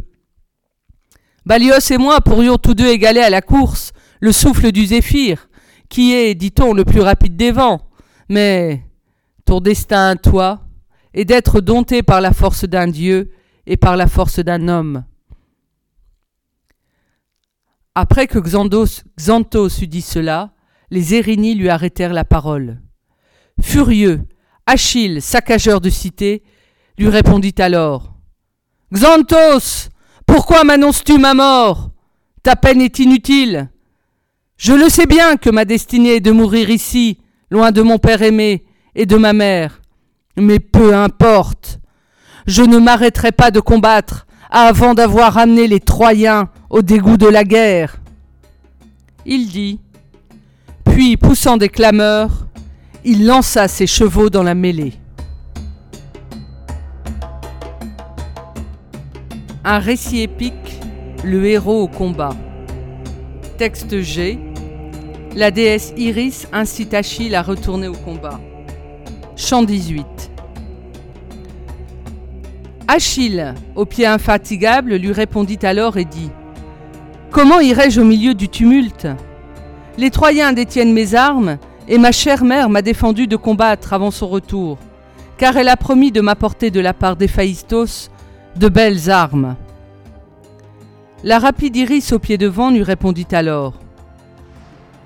Balios 1.49 1.91
et 1.91 1.97
moi 1.97 2.21
pourrions 2.21 2.59
tous 2.59 2.75
deux 2.75 2.89
égaler 2.89 3.23
à 3.23 3.31
la 3.31 3.41
course 3.41 3.93
le 4.21 4.33
souffle 4.33 4.71
du 4.71 4.85
zéphyr, 4.85 5.49
qui 5.89 6.13
est, 6.13 6.35
dit-on, 6.35 6.75
le 6.75 6.85
plus 6.85 7.01
rapide 7.01 7.39
des 7.39 7.53
vents. 7.53 7.89
Mais 8.29 8.85
ton 9.47 9.61
destin, 9.61 10.17
toi, 10.17 10.61
est 11.15 11.25
d'être 11.25 11.63
dompté 11.63 12.03
par 12.03 12.21
la 12.21 12.35
force 12.35 12.67
d'un 12.67 12.87
dieu 12.87 13.31
et 13.65 13.79
par 13.79 13.97
la 13.97 14.07
force 14.09 14.41
d'un 14.41 14.69
homme. 14.69 15.07
Après 17.95 18.27
que 18.27 18.39
Xanthos, 18.39 19.81
eut 19.81 19.87
dit 19.87 20.03
cela, 20.03 20.53
les 20.91 21.15
Érini 21.15 21.55
lui 21.55 21.71
arrêtèrent 21.71 22.13
la 22.13 22.27
parole. 22.27 22.83
Furieux, 23.63 24.21
Achille, 24.67 25.23
saccageur 25.23 25.81
de 25.81 25.89
cité, 25.89 26.43
lui 26.99 27.09
répondit 27.09 27.55
alors 27.57 28.13
Xanthos, 28.93 29.89
pourquoi 30.29 30.63
m'annonces-tu 30.63 31.19
ma 31.19 31.35
mort? 31.35 31.91
Ta 32.45 32.55
peine 32.55 32.81
est 32.81 33.01
inutile. 33.01 33.69
Je 34.57 34.73
le 34.73 34.89
sais 34.89 35.07
bien 35.07 35.37
que 35.37 35.51
ma 35.51 35.65
destinée 35.65 36.17
est 36.17 36.21
de 36.21 36.31
mourir 36.31 36.71
ici, 36.71 37.19
loin 37.51 37.73
de 37.73 37.83
mon 37.83 37.99
père 37.99 38.23
aimé 38.23 38.65
et 38.95 39.07
de 39.07 39.17
ma 39.17 39.33
mère. 39.33 39.81
Mais 40.37 40.61
peu 40.61 40.95
importe. 40.95 41.81
Je 42.47 42.63
ne 42.63 42.79
m'arrêterai 42.79 43.33
pas 43.33 43.51
de 43.51 43.59
combattre 43.59 44.29
avant 44.51 44.95
d'avoir 44.95 45.37
amené 45.37 45.67
les 45.67 45.81
Troyens 45.81 46.49
au 46.71 46.83
dégoût 46.83 47.17
de 47.17 47.27
la 47.27 47.43
guerre. 47.43 47.97
Il 49.27 49.49
dit 49.49 49.81
puis, 50.99 51.17
poussant 51.17 51.57
des 51.57 51.69
clameurs, 51.69 52.49
il 53.05 53.25
lança 53.25 53.69
ses 53.69 53.87
chevaux 53.87 54.31
dans 54.31 54.43
la 54.43 54.57
mêlée. 54.57 54.95
Un 59.71 59.81
récit 59.81 60.23
épique, 60.23 60.81
le 61.23 61.45
héros 61.45 61.83
au 61.83 61.89
combat. 61.89 62.35
Texte 63.59 64.01
G. 64.01 64.39
La 65.37 65.51
déesse 65.51 65.93
Iris 65.99 66.49
incite 66.55 66.95
Achille 66.95 67.35
à 67.35 67.43
retourner 67.43 67.87
au 67.87 67.93
combat. 67.93 68.41
Chant 69.37 69.63
18. 69.63 70.07
Achille, 72.89 73.53
au 73.77 73.85
pied 73.85 74.07
infatigable, 74.07 74.95
lui 74.95 75.13
répondit 75.13 75.59
alors 75.61 75.99
et 75.99 76.07
dit 76.07 76.31
Comment 77.31 77.61
irai-je 77.61 78.01
au 78.01 78.05
milieu 78.05 78.33
du 78.33 78.49
tumulte? 78.49 79.07
Les 79.99 80.09
Troyens 80.09 80.55
détiennent 80.55 80.95
mes 80.95 81.15
armes, 81.15 81.59
et 81.89 81.99
ma 81.99 82.13
chère 82.13 82.43
mère 82.43 82.71
m'a 82.71 82.81
défendu 82.81 83.27
de 83.27 83.37
combattre 83.37 83.93
avant 83.93 84.13
son 84.13 84.29
retour, 84.29 84.79
car 85.37 85.59
elle 85.59 85.69
a 85.69 85.77
promis 85.77 86.11
de 86.11 86.23
m'apporter 86.23 86.71
de 86.71 86.81
la 86.81 86.95
part 86.95 87.17
d'Héphaïstos 87.17 88.09
de 88.59 88.69
belles 88.69 89.09
armes. 89.09 89.57
La 91.23 91.39
rapide 91.39 91.77
Iris 91.77 92.13
au 92.13 92.19
pied 92.19 92.39
devant 92.39 92.71
lui 92.71 92.83
répondit 92.83 93.27
alors 93.31 93.75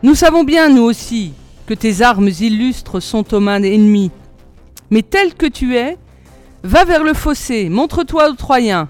Nous 0.02 0.14
savons 0.14 0.42
bien, 0.42 0.70
nous 0.70 0.82
aussi, 0.82 1.34
que 1.66 1.74
tes 1.74 2.00
armes 2.00 2.28
illustres 2.28 3.02
sont 3.02 3.34
aux 3.34 3.40
mains 3.40 3.62
ennemies. 3.62 4.10
Mais 4.90 5.02
tel 5.02 5.34
que 5.34 5.46
tu 5.46 5.76
es, 5.76 5.98
va 6.62 6.84
vers 6.84 7.04
le 7.04 7.12
fossé, 7.12 7.68
montre-toi 7.68 8.30
aux 8.30 8.34
Troyens, 8.34 8.88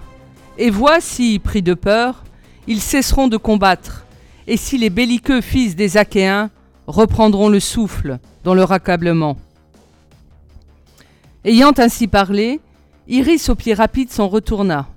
et 0.57 0.69
vois 0.69 1.01
si, 1.01 1.39
pris 1.39 1.61
de 1.61 1.73
peur, 1.73 2.23
ils 2.67 2.81
cesseront 2.81 3.27
de 3.27 3.37
combattre, 3.37 4.05
et 4.47 4.57
si 4.57 4.77
les 4.77 4.89
belliqueux 4.89 5.41
fils 5.41 5.75
des 5.75 5.97
Achéens 5.97 6.49
reprendront 6.87 7.49
le 7.49 7.59
souffle 7.59 8.19
dans 8.43 8.53
leur 8.53 8.71
accablement. 8.71 9.37
Ayant 11.43 11.73
ainsi 11.77 12.07
parlé, 12.07 12.61
Iris 13.07 13.49
au 13.49 13.55
pied 13.55 13.73
rapide 13.73 14.09
s'en 14.09 14.29
retourna. 14.29 14.87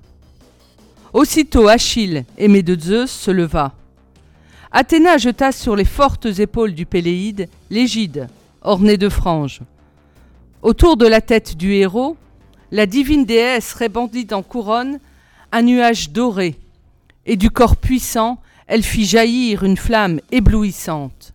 Aussitôt 1.13 1.67
Achille, 1.67 2.23
aimé 2.37 2.63
de 2.63 2.79
Zeus, 2.79 3.11
se 3.11 3.31
leva. 3.31 3.73
Athéna 4.71 5.17
jeta 5.17 5.51
sur 5.51 5.75
les 5.75 5.85
fortes 5.85 6.25
épaules 6.25 6.73
du 6.73 6.85
Péléide 6.85 7.49
l'égide, 7.69 8.29
ornée 8.61 8.97
de 8.97 9.09
franges. 9.09 9.61
Autour 10.61 10.95
de 10.95 11.05
la 11.05 11.19
tête 11.19 11.57
du 11.57 11.73
héros, 11.73 12.15
la 12.71 12.85
divine 12.85 13.25
déesse 13.25 13.73
répandit 13.73 14.27
en 14.31 14.41
couronne 14.41 14.99
un 15.51 15.61
nuage 15.61 16.11
doré, 16.11 16.55
et 17.25 17.35
du 17.35 17.49
corps 17.49 17.75
puissant, 17.75 18.39
elle 18.67 18.83
fit 18.83 19.05
jaillir 19.05 19.63
une 19.63 19.77
flamme 19.77 20.21
éblouissante. 20.31 21.33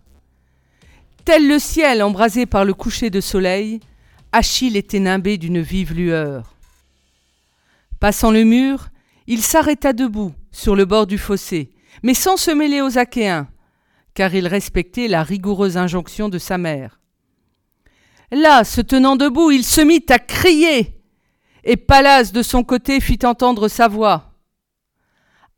Tel 1.25 1.47
le 1.47 1.59
ciel 1.59 2.01
embrasé 2.01 2.45
par 2.45 2.65
le 2.65 2.73
coucher 2.73 3.09
de 3.09 3.21
soleil, 3.21 3.79
Achille 4.31 4.75
était 4.75 4.99
nimbé 4.99 5.37
d'une 5.37 5.61
vive 5.61 5.93
lueur. 5.93 6.52
Passant 8.03 8.31
le 8.31 8.43
mur, 8.43 8.89
il 9.27 9.41
s'arrêta 9.41 9.93
debout 9.93 10.33
sur 10.51 10.75
le 10.75 10.83
bord 10.83 11.07
du 11.07 11.17
fossé, 11.17 11.71
mais 12.03 12.13
sans 12.13 12.35
se 12.35 12.51
mêler 12.51 12.81
aux 12.81 12.97
Achéens, 12.97 13.47
car 14.13 14.35
il 14.35 14.45
respectait 14.45 15.07
la 15.07 15.23
rigoureuse 15.23 15.77
injonction 15.77 16.27
de 16.27 16.37
sa 16.37 16.57
mère. 16.57 16.99
Là, 18.29 18.65
se 18.65 18.81
tenant 18.81 19.15
debout, 19.15 19.51
il 19.51 19.63
se 19.63 19.79
mit 19.79 20.03
à 20.09 20.19
crier, 20.19 21.01
et 21.63 21.77
Pallas 21.77 22.31
de 22.33 22.41
son 22.41 22.65
côté 22.65 22.99
fit 22.99 23.19
entendre 23.23 23.69
sa 23.69 23.87
voix. 23.87 24.33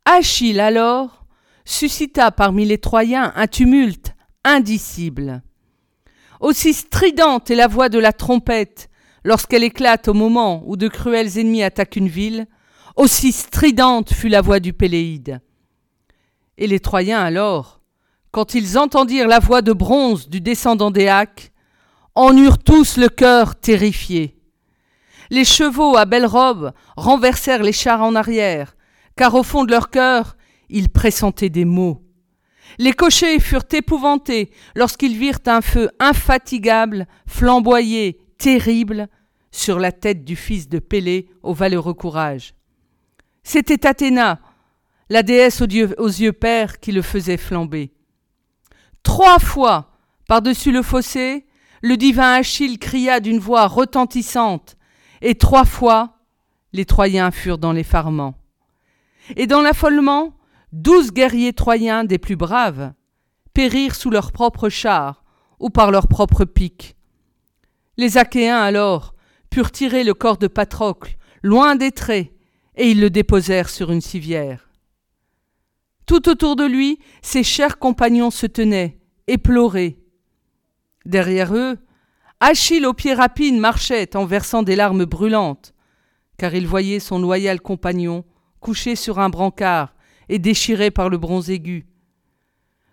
Achille 0.04 0.60
alors 0.60 1.26
suscita 1.64 2.30
parmi 2.30 2.64
les 2.64 2.78
Troyens 2.78 3.32
un 3.34 3.48
tumulte 3.48 4.14
indicible. 4.44 5.42
Aussi 6.38 6.74
stridente 6.74 7.50
est 7.50 7.56
la 7.56 7.66
voix 7.66 7.88
de 7.88 7.98
la 7.98 8.12
trompette 8.12 8.88
lorsqu'elle 9.26 9.64
éclate 9.64 10.06
au 10.06 10.14
moment 10.14 10.62
où 10.66 10.76
de 10.76 10.86
cruels 10.86 11.36
ennemis 11.36 11.64
attaquent 11.64 11.96
une 11.96 12.08
ville, 12.08 12.46
aussi 12.94 13.32
stridente 13.32 14.12
fut 14.12 14.28
la 14.28 14.40
voix 14.40 14.60
du 14.60 14.72
Péléide. 14.72 15.40
Et 16.58 16.68
les 16.68 16.78
Troyens 16.78 17.20
alors, 17.20 17.80
quand 18.30 18.54
ils 18.54 18.78
entendirent 18.78 19.26
la 19.26 19.40
voix 19.40 19.62
de 19.62 19.72
bronze 19.72 20.28
du 20.28 20.40
descendant 20.40 20.92
d'Éac, 20.92 21.50
en 22.14 22.36
eurent 22.36 22.62
tous 22.62 22.98
le 22.98 23.08
cœur 23.08 23.56
terrifié. 23.56 24.38
Les 25.30 25.44
chevaux 25.44 25.96
à 25.96 26.04
belles 26.04 26.24
robes 26.24 26.72
renversèrent 26.96 27.64
les 27.64 27.72
chars 27.72 28.02
en 28.02 28.14
arrière, 28.14 28.76
car 29.16 29.34
au 29.34 29.42
fond 29.42 29.64
de 29.64 29.72
leur 29.72 29.90
cœur, 29.90 30.36
ils 30.68 30.88
pressentaient 30.88 31.50
des 31.50 31.64
maux. 31.64 32.00
Les 32.78 32.92
cochers 32.92 33.40
furent 33.40 33.66
épouvantés 33.72 34.52
lorsqu'ils 34.76 35.18
virent 35.18 35.40
un 35.46 35.62
feu 35.62 35.90
infatigable, 35.98 37.08
flamboyer, 37.26 38.20
terrible, 38.38 39.08
sur 39.56 39.78
la 39.78 39.90
tête 39.90 40.24
du 40.24 40.36
fils 40.36 40.68
de 40.68 40.78
Pélée 40.78 41.28
au 41.42 41.54
valeureux 41.54 41.94
courage. 41.94 42.54
C'était 43.42 43.86
Athéna, 43.86 44.38
la 45.08 45.22
déesse 45.22 45.62
aux 45.62 45.66
yeux, 45.66 46.32
pères, 46.32 46.78
qui 46.78 46.92
le 46.92 47.00
faisait 47.00 47.38
flamber. 47.38 47.92
Trois 49.02 49.38
fois, 49.38 49.92
par-dessus 50.28 50.72
le 50.72 50.82
fossé, 50.82 51.46
le 51.80 51.96
divin 51.96 52.32
Achille 52.32 52.78
cria 52.78 53.20
d'une 53.20 53.38
voix 53.38 53.66
retentissante, 53.66 54.76
et 55.22 55.36
trois 55.36 55.64
fois, 55.64 56.18
les 56.72 56.84
Troyens 56.84 57.30
furent 57.30 57.58
dans 57.58 57.72
l'effarement. 57.72 58.34
Et 59.36 59.46
dans 59.46 59.62
l'affolement, 59.62 60.36
douze 60.72 61.12
guerriers 61.12 61.54
troyens 61.54 62.04
des 62.04 62.18
plus 62.18 62.36
braves 62.36 62.92
périrent 63.54 63.94
sous 63.94 64.10
leurs 64.10 64.32
propres 64.32 64.68
chars 64.68 65.24
ou 65.60 65.70
par 65.70 65.90
leurs 65.90 66.08
propres 66.08 66.44
piques. 66.44 66.94
Les 67.96 68.18
Achéens 68.18 68.60
alors 68.60 69.15
purent 69.50 69.72
tirer 69.72 70.04
le 70.04 70.14
corps 70.14 70.38
de 70.38 70.46
Patrocle 70.46 71.16
loin 71.42 71.76
des 71.76 71.92
traits 71.92 72.32
et 72.76 72.90
ils 72.90 73.00
le 73.00 73.10
déposèrent 73.10 73.70
sur 73.70 73.90
une 73.90 74.00
civière. 74.00 74.70
Tout 76.06 76.28
autour 76.28 76.56
de 76.56 76.64
lui, 76.64 76.98
ses 77.22 77.42
chers 77.42 77.78
compagnons 77.78 78.30
se 78.30 78.46
tenaient, 78.46 78.98
éploraient. 79.26 79.98
Derrière 81.04 81.54
eux, 81.54 81.78
Achille 82.40 82.84
aux 82.84 82.92
pieds 82.92 83.14
rapides 83.14 83.58
marchait 83.58 84.14
en 84.14 84.26
versant 84.26 84.62
des 84.62 84.76
larmes 84.76 85.06
brûlantes, 85.06 85.72
car 86.36 86.54
il 86.54 86.66
voyait 86.66 87.00
son 87.00 87.18
loyal 87.18 87.60
compagnon 87.60 88.24
couché 88.60 88.94
sur 88.94 89.18
un 89.18 89.30
brancard 89.30 89.94
et 90.28 90.38
déchiré 90.38 90.90
par 90.90 91.08
le 91.08 91.18
bronze 91.18 91.50
aigu. 91.50 91.86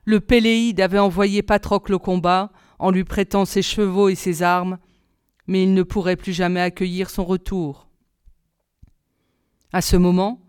Le 0.05 0.19
Péléide 0.19 0.79
avait 0.79 0.99
envoyé 0.99 1.41
Patrocle 1.41 1.93
au 1.93 1.99
combat 1.99 2.51
en 2.79 2.91
lui 2.91 3.03
prêtant 3.03 3.45
ses 3.45 3.61
chevaux 3.61 4.09
et 4.09 4.15
ses 4.15 4.43
armes, 4.43 4.77
mais 5.47 5.63
il 5.63 5.73
ne 5.73 5.83
pourrait 5.83 6.15
plus 6.15 6.33
jamais 6.33 6.61
accueillir 6.61 7.09
son 7.09 7.25
retour. 7.25 7.87
À 9.71 9.81
ce 9.81 9.95
moment, 9.95 10.39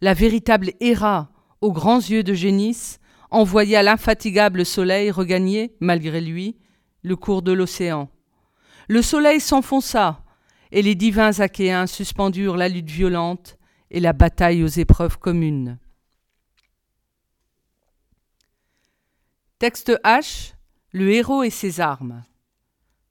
la 0.00 0.14
véritable 0.14 0.72
Héra, 0.80 1.30
aux 1.60 1.72
grands 1.72 1.98
yeux 1.98 2.22
de 2.22 2.34
Génis, 2.34 2.96
envoya 3.30 3.82
l'infatigable 3.82 4.66
soleil 4.66 5.10
regagner, 5.10 5.76
malgré 5.80 6.20
lui, 6.20 6.56
le 7.02 7.16
cours 7.16 7.42
de 7.42 7.52
l'océan. 7.52 8.10
Le 8.88 9.02
soleil 9.02 9.40
s'enfonça, 9.40 10.24
et 10.72 10.82
les 10.82 10.94
divins 10.94 11.38
Achéens 11.40 11.86
suspendurent 11.86 12.56
la 12.56 12.68
lutte 12.68 12.90
violente 12.90 13.56
et 13.90 14.00
la 14.00 14.12
bataille 14.12 14.62
aux 14.62 14.68
épreuves 14.68 15.18
communes. 15.18 15.78
Texte 19.58 19.92
H 20.04 20.54
Le 20.92 21.12
héros 21.12 21.42
et 21.42 21.50
ses 21.50 21.80
armes. 21.80 22.24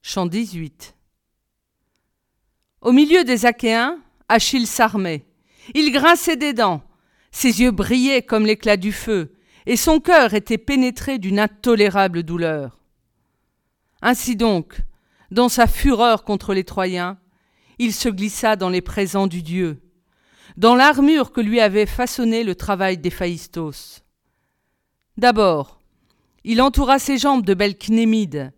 Chant 0.02 0.26
18. 0.26 0.96
Au 2.82 2.92
milieu 2.92 3.24
des 3.24 3.44
Achéens, 3.44 3.98
Achille 4.28 4.66
s'armait. 4.66 5.26
Il 5.74 5.92
grinçait 5.92 6.36
des 6.36 6.54
dents, 6.54 6.82
ses 7.30 7.60
yeux 7.60 7.70
brillaient 7.70 8.22
comme 8.22 8.46
l'éclat 8.46 8.76
du 8.76 8.92
feu, 8.92 9.34
et 9.66 9.76
son 9.76 10.00
cœur 10.00 10.32
était 10.32 10.58
pénétré 10.58 11.18
d'une 11.18 11.38
intolérable 11.38 12.22
douleur. 12.22 12.80
Ainsi 14.00 14.34
donc, 14.34 14.80
dans 15.30 15.50
sa 15.50 15.66
fureur 15.66 16.24
contre 16.24 16.54
les 16.54 16.64
Troyens, 16.64 17.18
il 17.78 17.92
se 17.92 18.08
glissa 18.08 18.56
dans 18.56 18.70
les 18.70 18.80
présents 18.80 19.26
du 19.26 19.42
Dieu, 19.42 19.82
dans 20.56 20.74
l'armure 20.74 21.32
que 21.32 21.40
lui 21.40 21.60
avait 21.60 21.86
façonnée 21.86 22.44
le 22.44 22.54
travail 22.54 22.98
d'Héphaïstos. 22.98 24.02
D'abord, 25.18 25.80
il 26.44 26.62
entoura 26.62 26.98
ses 26.98 27.18
jambes 27.18 27.44
de 27.44 27.54
belles 27.54 27.78
knémides, 27.78 28.52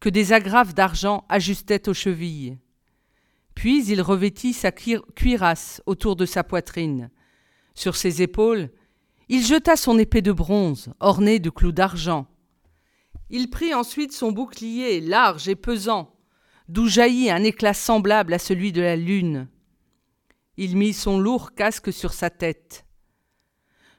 que 0.00 0.08
des 0.08 0.32
agrafes 0.32 0.74
d'argent 0.74 1.24
ajustaient 1.28 1.88
aux 1.88 1.94
chevilles. 1.94 2.58
Puis 3.58 3.84
il 3.86 4.00
revêtit 4.02 4.52
sa 4.52 4.70
cuirasse 4.70 5.82
autour 5.84 6.14
de 6.14 6.26
sa 6.26 6.44
poitrine. 6.44 7.10
Sur 7.74 7.96
ses 7.96 8.22
épaules, 8.22 8.70
il 9.28 9.44
jeta 9.44 9.74
son 9.74 9.98
épée 9.98 10.22
de 10.22 10.30
bronze, 10.30 10.92
ornée 11.00 11.40
de 11.40 11.50
clous 11.50 11.72
d'argent. 11.72 12.28
Il 13.30 13.50
prit 13.50 13.74
ensuite 13.74 14.12
son 14.12 14.30
bouclier 14.30 15.00
large 15.00 15.48
et 15.48 15.56
pesant, 15.56 16.14
d'où 16.68 16.86
jaillit 16.86 17.32
un 17.32 17.42
éclat 17.42 17.74
semblable 17.74 18.32
à 18.32 18.38
celui 18.38 18.70
de 18.70 18.80
la 18.80 18.94
lune. 18.94 19.48
Il 20.56 20.76
mit 20.76 20.92
son 20.92 21.18
lourd 21.18 21.52
casque 21.56 21.92
sur 21.92 22.12
sa 22.12 22.30
tête. 22.30 22.86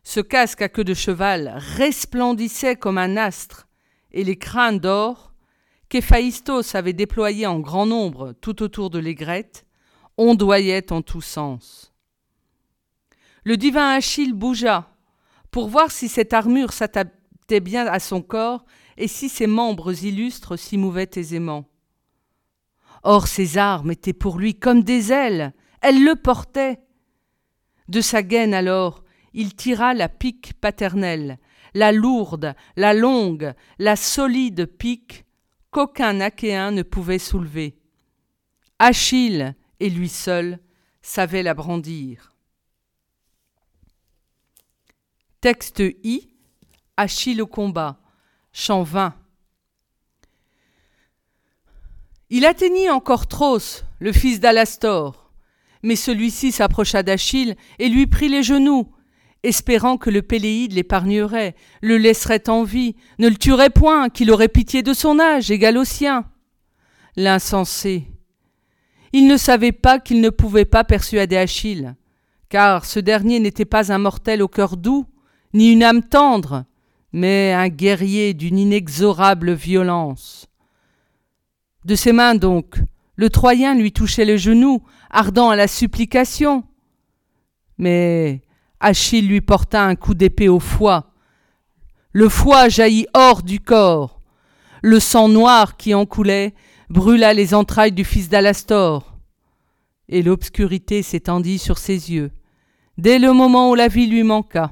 Ce 0.04 0.22
casque 0.22 0.62
à 0.62 0.70
queue 0.70 0.86
de 0.86 0.94
cheval 0.94 1.54
resplendissait 1.76 2.78
comme 2.78 2.98
un 2.98 3.18
astre, 3.18 3.68
et 4.14 4.24
les 4.24 4.38
crânes 4.38 4.80
d'or 4.80 5.29
qu'Héphaïstos 5.90 6.76
avait 6.76 6.94
déployé 6.94 7.48
en 7.48 7.60
grand 7.60 7.86
nombre 7.86 8.34
tout 8.42 8.62
autour 8.62 8.90
de 8.90 9.00
l'aigrette, 9.00 9.66
ondoyaient 10.18 10.92
en 10.92 11.02
tous 11.02 11.22
sens. 11.22 11.94
le 13.44 13.58
divin 13.58 13.90
Achille 13.90 14.34
bougea 14.34 14.96
pour 15.50 15.68
voir 15.68 15.92
si 15.92 16.08
cette 16.08 16.34
armure 16.34 16.74
s'adaptait 16.74 17.60
bien 17.60 17.88
à 17.88 18.00
son 18.00 18.22
corps 18.22 18.66
et 18.98 19.08
si 19.08 19.30
ses 19.30 19.48
membres 19.48 20.04
illustres 20.04 20.60
s'y 20.60 20.78
mouvaient 20.78 21.10
aisément. 21.16 21.66
Or 23.02 23.28
ses 23.28 23.58
armes 23.58 23.92
étaient 23.92 24.14
pour 24.14 24.38
lui 24.38 24.56
comme 24.56 24.84
des 24.84 25.12
ailes, 25.12 25.54
elles 25.82 26.04
le 26.04 26.16
portaient. 26.16 26.80
De 27.88 28.02
sa 28.02 28.22
gaine 28.22 28.54
alors, 28.54 29.04
il 29.34 29.56
tira 29.56 29.94
la 29.94 30.10
pique 30.10 30.54
paternelle, 30.60 31.40
la 31.74 31.92
lourde, 31.92 32.54
la 32.76 32.94
longue, 32.94 33.54
la 33.80 33.96
solide 33.96 34.66
pique 34.66 35.26
qu'aucun 35.72 36.20
Achéen 36.20 36.72
ne 36.72 36.84
pouvait 36.84 37.20
soulever. 37.20 37.78
Achille, 38.80 39.56
et 39.80 39.90
lui 39.90 40.10
seul, 40.10 40.60
savait 41.02 41.44
la 41.44 41.54
brandir. 41.54 42.34
Texte 45.42 45.82
I 46.04 46.30
Achille 46.98 47.42
au 47.42 47.48
combat, 47.48 47.98
chant 48.52 48.84
20. 48.84 49.16
Il 52.30 52.46
atteignit 52.46 52.90
encore 52.90 53.28
Tros, 53.28 53.86
le 54.00 54.12
fils 54.12 54.42
d'Alastor, 54.42 55.32
mais 55.82 55.96
celui-ci 55.96 56.52
s'approcha 56.52 57.02
d'Achille 57.02 57.56
et 57.80 57.88
lui 57.88 58.06
prit 58.06 58.28
les 58.28 58.44
genoux, 58.44 58.94
espérant 59.44 59.98
que 59.98 60.10
le 60.10 60.22
Péléide 60.22 60.74
l'épargnerait, 60.74 61.56
le 61.82 61.98
laisserait 61.98 62.50
en 62.50 62.64
vie, 62.64 62.96
ne 63.20 63.30
le 63.30 63.36
tuerait 63.36 63.70
point, 63.70 64.10
qu'il 64.10 64.32
aurait 64.32 64.48
pitié 64.48 64.82
de 64.82 64.94
son 64.94 65.20
âge, 65.20 65.52
égal 65.52 65.78
au 65.78 65.84
sien. 65.84 66.26
L'insensé. 67.16 68.08
Il 69.14 69.28
ne 69.28 69.38
savait 69.38 69.72
pas 69.72 70.00
qu'il 70.00 70.22
ne 70.22 70.30
pouvait 70.30 70.66
pas 70.66 70.84
persuader 70.84 71.38
Achille, 71.38 71.96
car 72.50 72.86
ce 72.86 73.00
dernier 73.00 73.40
n'était 73.40 73.66
pas 73.66 73.92
un 73.92 73.98
mortel 73.98 74.42
au 74.42 74.48
cœur 74.48 74.78
doux, 74.78 75.06
ni 75.54 75.72
une 75.72 75.84
âme 75.84 76.04
tendre, 76.04 76.66
mais 77.12 77.54
un 77.54 77.70
guerrier 77.70 78.34
d'une 78.34 78.60
inexorable 78.60 79.54
violence. 79.54 80.48
De 81.86 81.96
ses 81.96 82.12
mains 82.12 82.36
donc, 82.36 82.80
le 83.16 83.30
Troyen 83.30 83.76
lui 83.76 83.92
touchait 83.92 84.26
le 84.26 84.38
genou, 84.38 84.84
ardent 85.10 85.50
à 85.50 85.56
la 85.56 85.68
supplication. 85.68 86.64
Mais 87.78 88.42
Achille 88.80 89.28
lui 89.28 89.42
porta 89.42 89.84
un 89.84 89.96
coup 89.96 90.14
d'épée 90.14 90.48
au 90.48 90.60
foie. 90.60 91.12
Le 92.14 92.30
foie 92.30 92.70
jaillit 92.70 93.08
hors 93.14 93.44
du 93.44 93.60
corps. 93.60 94.20
Le 94.82 95.00
sang 95.00 95.28
noir 95.28 95.76
qui 95.78 95.94
en 95.94 96.06
coulait 96.06 96.54
brûla 96.90 97.34
les 97.34 97.54
entrailles 97.54 97.92
du 97.92 98.06
fils 98.06 98.30
d'Alastor. 98.30 99.18
Et 100.08 100.24
l'obscurité 100.24 101.04
s'étendit 101.04 101.60
sur 101.60 101.78
ses 101.78 102.12
yeux, 102.12 102.32
dès 102.98 103.20
le 103.20 103.34
moment 103.34 103.70
où 103.70 103.76
la 103.76 103.90
vie 103.90 104.08
lui 104.08 104.24
manqua. 104.24 104.72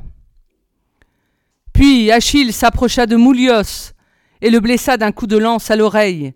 Puis 1.74 2.12
Achille 2.12 2.54
s'approcha 2.54 3.06
de 3.06 3.16
Moulios 3.16 3.94
et 4.42 4.50
le 4.50 4.60
blessa 4.60 4.98
d'un 4.98 5.12
coup 5.12 5.28
de 5.28 5.38
lance 5.38 5.70
à 5.70 5.76
l'oreille, 5.76 6.34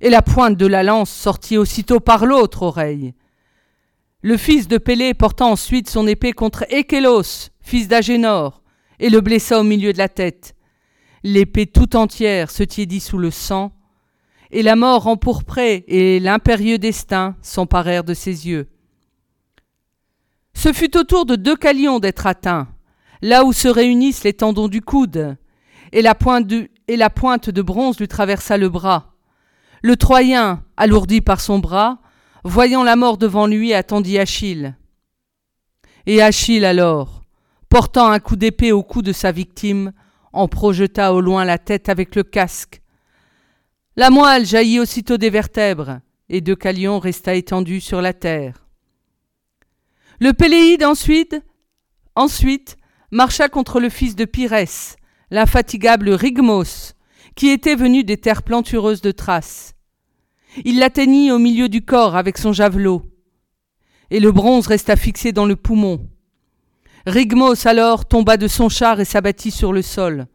et 0.00 0.10
la 0.10 0.20
pointe 0.20 0.56
de 0.56 0.66
la 0.66 0.82
lance 0.82 1.10
sortit 1.10 1.56
aussitôt 1.56 2.00
par 2.00 2.26
l'autre 2.26 2.62
oreille. 2.62 3.14
Le 4.26 4.38
fils 4.38 4.68
de 4.68 4.78
Pélée 4.78 5.12
porta 5.12 5.44
ensuite 5.44 5.90
son 5.90 6.06
épée 6.06 6.32
contre 6.32 6.64
Échélos, 6.72 7.50
fils 7.60 7.88
d'Agénor, 7.88 8.62
et 8.98 9.10
le 9.10 9.20
blessa 9.20 9.60
au 9.60 9.64
milieu 9.64 9.92
de 9.92 9.98
la 9.98 10.08
tête. 10.08 10.56
L'épée 11.24 11.66
tout 11.66 11.94
entière 11.94 12.50
se 12.50 12.62
tiédit 12.62 13.00
sous 13.00 13.18
le 13.18 13.30
sang, 13.30 13.76
et 14.50 14.62
la 14.62 14.76
mort 14.76 15.08
empourprée 15.08 15.84
et 15.88 16.20
l'impérieux 16.20 16.78
destin 16.78 17.36
s'emparèrent 17.42 18.02
de 18.02 18.14
ses 18.14 18.48
yeux. 18.48 18.70
Ce 20.54 20.72
fut 20.72 20.96
au 20.96 21.04
tour 21.04 21.26
de 21.26 21.36
Deucalion 21.36 22.00
d'être 22.00 22.26
atteint, 22.26 22.68
là 23.20 23.44
où 23.44 23.52
se 23.52 23.68
réunissent 23.68 24.24
les 24.24 24.32
tendons 24.32 24.68
du 24.68 24.80
coude, 24.80 25.36
et 25.92 26.00
la 26.00 26.14
pointe 26.14 26.48
de 26.48 27.62
bronze 27.62 27.98
lui 27.98 28.08
traversa 28.08 28.56
le 28.56 28.70
bras. 28.70 29.16
Le 29.82 29.98
Troyen, 29.98 30.64
alourdi 30.78 31.20
par 31.20 31.42
son 31.42 31.58
bras, 31.58 31.98
voyant 32.44 32.84
la 32.84 32.96
mort 32.96 33.18
devant 33.18 33.46
lui, 33.46 33.72
attendit 33.74 34.18
Achille. 34.18 34.76
Et 36.06 36.22
Achille 36.22 36.64
alors, 36.64 37.22
portant 37.68 38.10
un 38.10 38.20
coup 38.20 38.36
d'épée 38.36 38.72
au 38.72 38.82
cou 38.82 39.02
de 39.02 39.12
sa 39.12 39.32
victime, 39.32 39.92
en 40.32 40.48
projeta 40.48 41.14
au 41.14 41.20
loin 41.20 41.44
la 41.44 41.58
tête 41.58 41.88
avec 41.88 42.14
le 42.14 42.22
casque. 42.22 42.82
La 43.96 44.10
moelle 44.10 44.46
jaillit 44.46 44.80
aussitôt 44.80 45.16
des 45.16 45.30
vertèbres, 45.30 46.00
et 46.28 46.40
Deucalion 46.40 46.98
resta 46.98 47.34
étendu 47.34 47.80
sur 47.80 48.02
la 48.02 48.12
terre. 48.12 48.66
Le 50.20 50.32
Péléide 50.32 50.84
ensuite, 50.84 51.36
ensuite 52.14 52.76
marcha 53.10 53.48
contre 53.48 53.80
le 53.80 53.88
fils 53.88 54.16
de 54.16 54.24
Pyrès, 54.24 54.96
l'infatigable 55.30 56.10
Rigmos, 56.10 56.94
qui 57.36 57.48
était 57.48 57.76
venu 57.76 58.04
des 58.04 58.16
terres 58.16 58.42
plantureuses 58.42 59.00
de 59.00 59.12
Thrace. 59.12 59.73
Il 60.64 60.78
l'atteignit 60.78 61.32
au 61.32 61.38
milieu 61.38 61.68
du 61.68 61.84
corps 61.84 62.16
avec 62.16 62.38
son 62.38 62.52
javelot, 62.52 63.02
et 64.10 64.20
le 64.20 64.30
bronze 64.30 64.66
resta 64.66 64.96
fixé 64.96 65.32
dans 65.32 65.46
le 65.46 65.56
poumon. 65.56 66.08
Rigmos 67.06 67.66
alors 67.66 68.06
tomba 68.06 68.36
de 68.36 68.48
son 68.48 68.68
char 68.68 69.00
et 69.00 69.04
s'abattit 69.04 69.50
sur 69.50 69.72
le 69.72 69.82
sol. 69.82 70.26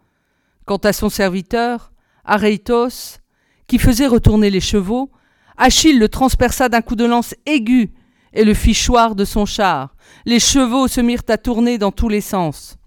Quant 0.66 0.78
à 0.78 0.94
son 0.94 1.10
serviteur, 1.10 1.92
Areitos, 2.26 3.20
qui 3.68 3.80
faisait 3.80 4.08
retourner 4.08 4.50
les 4.50 4.60
chevaux, 4.60 5.12
Achille 5.58 6.00
le 6.00 6.08
transperça 6.08 6.70
d'un 6.70 6.82
coup 6.82 6.96
de 6.96 7.04
lance 7.04 7.36
aigu 7.46 7.92
et 8.34 8.46
le 8.46 8.54
fit 8.54 8.74
choir 8.74 9.14
de 9.14 9.26
son 9.26 9.46
char. 9.46 9.94
Les 10.26 10.40
chevaux 10.40 10.88
se 10.88 11.02
mirent 11.02 11.24
à 11.28 11.38
tourner 11.38 11.78
dans 11.78 11.92
tous 11.92 12.08
les 12.08 12.22
sens. 12.22 12.78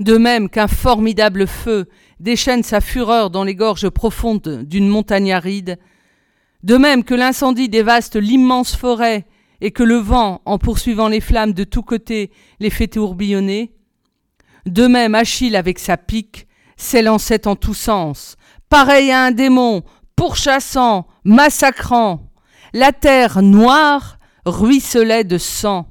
De 0.00 0.16
même 0.16 0.48
qu'un 0.48 0.66
formidable 0.66 1.46
feu 1.46 1.88
déchaîne 2.20 2.62
sa 2.62 2.80
fureur 2.80 3.30
dans 3.30 3.44
les 3.44 3.54
gorges 3.54 3.88
profondes 3.88 4.64
d'une 4.64 4.88
montagne 4.88 5.32
aride, 5.32 5.78
de 6.62 6.76
même 6.76 7.04
que 7.04 7.14
l'incendie 7.14 7.68
dévaste 7.68 8.16
l'immense 8.16 8.74
forêt 8.74 9.26
et 9.60 9.70
que 9.70 9.82
le 9.82 9.96
vent, 9.96 10.40
en 10.44 10.58
poursuivant 10.58 11.08
les 11.08 11.20
flammes 11.20 11.52
de 11.52 11.64
tous 11.64 11.82
côtés, 11.82 12.30
les 12.60 12.70
fait 12.70 12.88
tourbillonner, 12.88 13.72
de 14.66 14.86
même 14.86 15.14
Achille 15.14 15.56
avec 15.56 15.78
sa 15.78 15.96
pique 15.96 16.46
s'élançait 16.76 17.46
en 17.46 17.56
tous 17.56 17.74
sens, 17.74 18.36
pareil 18.68 19.10
à 19.10 19.22
un 19.24 19.30
démon, 19.30 19.82
pourchassant, 20.16 21.06
massacrant. 21.24 22.20
La 22.72 22.92
terre 22.92 23.42
noire 23.42 24.18
ruisselait 24.44 25.24
de 25.24 25.38
sang. 25.38 25.88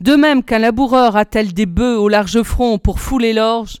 De 0.00 0.16
même 0.16 0.42
qu'un 0.42 0.58
laboureur 0.58 1.16
attelle 1.16 1.52
des 1.52 1.66
bœufs 1.66 1.98
au 1.98 2.08
large 2.08 2.42
front 2.42 2.78
pour 2.78 3.00
fouler 3.00 3.32
l'orge, 3.32 3.78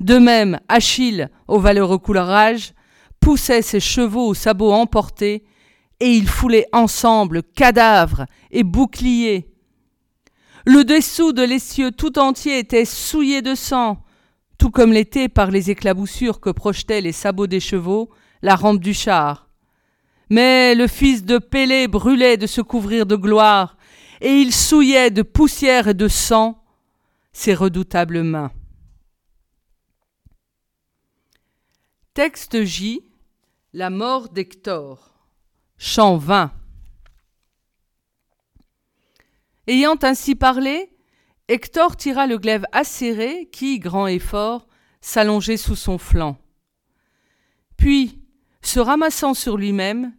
de 0.00 0.18
même, 0.18 0.60
Achille, 0.68 1.30
au 1.48 1.58
valeureux 1.58 1.98
coulrage, 1.98 2.72
poussait 3.20 3.62
ses 3.62 3.80
chevaux 3.80 4.28
aux 4.28 4.34
sabots 4.34 4.72
emportés, 4.72 5.44
et 6.00 6.12
ils 6.12 6.28
foulaient 6.28 6.68
ensemble 6.72 7.42
cadavres 7.42 8.26
et 8.50 8.62
boucliers. 8.62 9.48
Le 10.66 10.84
dessous 10.84 11.32
de 11.32 11.42
l'essieu 11.42 11.92
tout 11.92 12.18
entier 12.18 12.58
était 12.58 12.84
souillé 12.84 13.40
de 13.40 13.54
sang, 13.54 14.02
tout 14.58 14.70
comme 14.70 14.92
l'était 14.92 15.28
par 15.28 15.50
les 15.50 15.70
éclaboussures 15.70 16.40
que 16.40 16.50
projetaient 16.50 17.00
les 17.00 17.12
sabots 17.12 17.46
des 17.46 17.60
chevaux 17.60 18.10
la 18.42 18.54
rampe 18.54 18.80
du 18.80 18.92
char. 18.92 19.48
Mais 20.28 20.74
le 20.74 20.86
fils 20.86 21.24
de 21.24 21.38
Pélée 21.38 21.88
brûlait 21.88 22.36
de 22.36 22.46
se 22.46 22.60
couvrir 22.60 23.06
de 23.06 23.16
gloire, 23.16 23.76
et 24.20 24.40
il 24.40 24.52
souillait 24.52 25.10
de 25.10 25.22
poussière 25.22 25.88
et 25.88 25.94
de 25.94 26.08
sang 26.08 26.62
ses 27.32 27.54
redoutables 27.54 28.22
mains. 28.22 28.50
Texte 32.16 32.64
J 32.64 33.02
La 33.74 33.90
mort 33.90 34.30
d'Hector. 34.30 35.12
Chant 35.76 36.16
20. 36.16 36.50
Ayant 39.66 39.98
ainsi 40.00 40.34
parlé, 40.34 40.88
Hector 41.48 41.94
tira 41.94 42.26
le 42.26 42.38
glaive 42.38 42.64
acéré 42.72 43.50
qui, 43.52 43.78
grand 43.78 44.06
et 44.06 44.18
fort, 44.18 44.66
s'allongeait 45.02 45.58
sous 45.58 45.76
son 45.76 45.98
flanc. 45.98 46.38
Puis, 47.76 48.22
se 48.62 48.80
ramassant 48.80 49.34
sur 49.34 49.58
lui-même, 49.58 50.14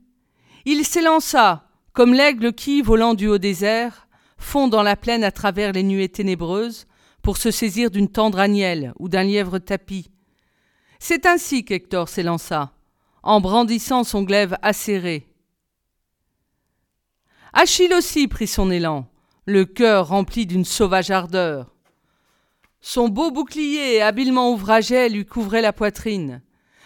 il 0.66 0.86
s'élança, 0.86 1.68
comme 1.94 2.14
l'aigle 2.14 2.54
qui, 2.54 2.84
volant 2.84 3.16
du 3.16 3.26
haut 3.26 3.40
désert, 3.40 4.08
fond 4.38 4.68
dans 4.68 4.84
la 4.84 4.98
plaine 4.98 5.24
à 5.24 5.32
travers 5.32 5.72
les 5.72 5.82
nuées 5.82 6.10
ténébreuses, 6.10 6.86
pour 7.24 7.38
se 7.38 7.50
saisir 7.50 7.90
d'une 7.90 8.12
tendre 8.12 8.38
agnelle 8.38 8.94
ou 9.00 9.10
d'un 9.10 9.24
lièvre 9.24 9.58
tapis, 9.58 10.12
c'est 11.00 11.26
ainsi 11.26 11.64
qu'Hector 11.64 12.10
s'élança, 12.10 12.72
en 13.24 13.42
brandissant 13.42 14.04
son 14.04 14.24
glaive 14.24 14.58
acéré. 14.62 15.28
Achille 17.54 17.94
aussi 17.94 18.28
prit 18.28 18.48
son 18.48 18.70
élan, 18.72 19.08
le 19.46 19.66
cœur 19.66 20.10
rempli 20.10 20.46
d'une 20.46 20.66
sauvage 20.66 21.12
ardeur. 21.12 21.74
Son 22.82 23.10
beau 23.10 23.32
bouclier 23.32 24.02
habilement 24.02 24.52
ouvragé 24.52 25.10
lui 25.10 25.26
couvrait 25.26 25.62
la 25.62 25.74
poitrine. 25.74 26.42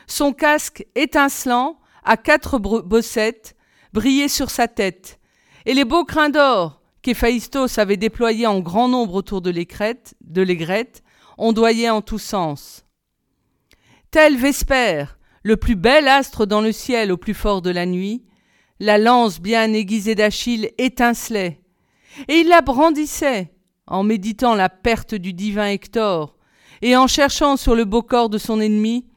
Son 0.07 0.33
casque 0.33 0.85
étincelant, 0.95 1.79
à 2.03 2.17
quatre 2.17 2.57
bossettes, 2.59 3.55
brillait 3.93 4.27
sur 4.27 4.49
sa 4.49 4.67
tête, 4.67 5.19
et 5.65 5.73
les 5.73 5.85
beaux 5.85 6.05
crins 6.05 6.29
d'or, 6.29 6.81
qu'Héphaïstos 7.01 7.77
avait 7.77 7.97
déployé 7.97 8.47
en 8.47 8.59
grand 8.59 8.87
nombre 8.87 9.15
autour 9.15 9.41
de 9.41 9.49
l'aigrette, 9.49 11.03
ondoyait 11.37 11.89
en 11.89 12.01
tous 12.01 12.19
sens. 12.19 12.85
Tel 14.11 14.35
Vespère, 14.35 15.17
le 15.41 15.55
plus 15.55 15.77
bel 15.77 16.09
astre 16.09 16.45
dans 16.45 16.59
le 16.59 16.73
ciel 16.73 17.13
au 17.13 17.17
plus 17.17 17.33
fort 17.33 17.61
de 17.61 17.69
la 17.69 17.85
nuit, 17.85 18.25
la 18.81 18.97
lance 18.97 19.39
bien 19.39 19.71
aiguisée 19.71 20.15
d'Achille 20.15 20.69
étincelait, 20.77 21.61
et 22.27 22.39
il 22.39 22.49
la 22.49 22.59
brandissait, 22.59 23.53
en 23.87 24.03
méditant 24.03 24.53
la 24.53 24.67
perte 24.67 25.15
du 25.15 25.31
divin 25.31 25.67
Hector, 25.67 26.35
et 26.81 26.97
en 26.97 27.07
cherchant 27.07 27.55
sur 27.55 27.73
le 27.73 27.85
beau 27.85 28.01
corps 28.01 28.27
de 28.27 28.37
son 28.37 28.59
ennemi 28.59 29.07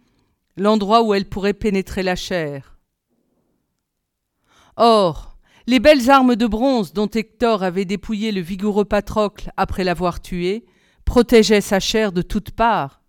l'endroit 0.56 1.02
où 1.02 1.12
elle 1.12 1.28
pourrait 1.28 1.54
pénétrer 1.54 2.04
la 2.04 2.14
chair. 2.14 2.78
Or, 4.76 5.36
les 5.66 5.80
belles 5.80 6.08
armes 6.08 6.36
de 6.36 6.46
bronze 6.46 6.92
dont 6.92 7.08
Hector 7.08 7.64
avait 7.64 7.84
dépouillé 7.84 8.30
le 8.30 8.42
vigoureux 8.42 8.84
Patrocle 8.84 9.50
après 9.56 9.82
l'avoir 9.82 10.22
tué 10.22 10.66
protégeaient 11.04 11.60
sa 11.60 11.80
chair 11.80 12.12
de 12.12 12.22
toutes 12.22 12.52
parts. 12.52 13.03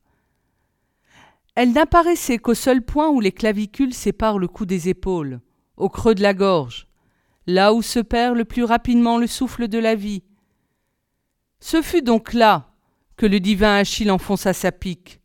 Elle 1.56 1.72
n'apparaissait 1.72 2.38
qu'au 2.38 2.54
seul 2.54 2.82
point 2.82 3.10
où 3.10 3.22
les 3.22 3.32
clavicules 3.32 3.94
séparent 3.94 4.40
le 4.40 4.50
cou 4.50 4.66
des 4.66 4.90
épaules, 4.90 5.40
au 5.78 5.88
creux 5.88 6.14
de 6.14 6.22
la 6.22 6.34
gorge, 6.34 6.88
là 7.48 7.74
où 7.74 7.82
se 7.82 8.00
perd 8.00 8.36
le 8.36 8.44
plus 8.44 8.66
rapidement 8.66 9.18
le 9.18 9.28
souffle 9.28 9.70
de 9.70 9.80
la 9.80 9.96
vie. 9.96 10.24
Ce 11.62 11.82
fut 11.82 12.02
donc 12.02 12.34
là 12.34 12.74
que 13.16 13.26
le 13.26 13.40
divin 13.40 13.78
Achille 13.78 14.12
enfonça 14.12 14.52
sa 14.52 14.74
pique. 14.74 15.22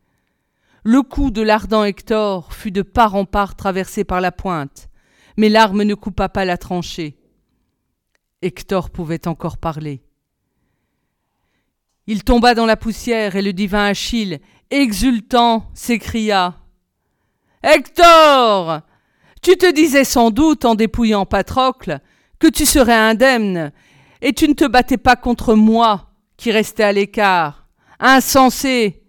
Le 0.85 1.03
cou 1.03 1.33
de 1.33 1.43
l'ardent 1.43 1.83
Hector 1.83 2.55
fut 2.55 2.71
de 2.71 2.83
part 2.83 3.17
en 3.17 3.25
part 3.25 3.57
traversé 3.57 4.05
par 4.05 4.21
la 4.21 4.31
pointe, 4.31 4.89
mais 5.37 5.49
l'arme 5.49 5.83
ne 5.83 5.95
coupa 5.95 6.29
pas 6.29 6.45
la 6.45 6.57
tranchée. 6.57 7.19
Hector 8.41 8.91
pouvait 8.91 9.27
encore 9.27 9.59
parler. 9.59 10.03
Il 12.13 12.25
tomba 12.25 12.57
dans 12.57 12.67
la 12.67 12.77
poussière 12.77 13.37
et 13.37 13.41
le 13.41 13.53
divin 13.53 13.85
Achille, 13.85 14.41
exultant, 14.73 15.71
s'écria 15.75 16.57
Hector 17.63 18.81
Tu 19.43 19.57
te 19.57 19.73
disais 19.73 20.03
sans 20.03 20.33
doute 20.33 20.65
en 20.65 20.75
dépouillant 20.75 21.25
Patrocle 21.25 22.01
que 22.41 22.49
tu 22.49 22.67
serais 22.67 22.97
indemne, 22.97 23.71
et 24.23 24.33
tu 24.33 24.49
ne 24.49 24.55
te 24.55 24.67
battais 24.67 24.97
pas 24.97 25.15
contre 25.15 25.55
moi, 25.55 26.11
qui 26.37 26.51
restais 26.51 26.83
à 26.83 26.91
l'écart. 26.91 27.69
Insensé 28.01 29.05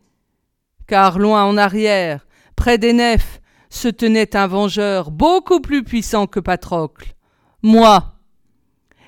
Car 0.86 1.18
loin 1.18 1.44
en 1.46 1.58
arrière, 1.58 2.28
près 2.56 2.78
des 2.78 2.94
nefs, 2.94 3.42
se 3.72 3.88
tenait 3.88 4.36
un 4.36 4.46
vengeur 4.46 5.10
beaucoup 5.10 5.60
plus 5.60 5.84
puissant 5.84 6.28
que 6.28 6.40
Patrocle. 6.40 7.16
Moi, 7.64 8.14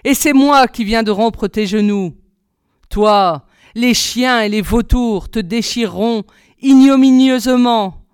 et 0.03 0.15
c'est 0.15 0.33
moi 0.33 0.67
qui 0.67 0.83
viens 0.83 1.03
de 1.03 1.11
rompre 1.11 1.47
tes 1.47 1.67
genoux. 1.67 2.15
Toi, 2.89 3.45
les 3.75 3.93
chiens 3.93 4.41
et 4.41 4.49
les 4.49 4.61
vautours 4.61 5.29
te 5.29 5.39
déchireront 5.39 6.23
ignominieusement, 6.61 8.05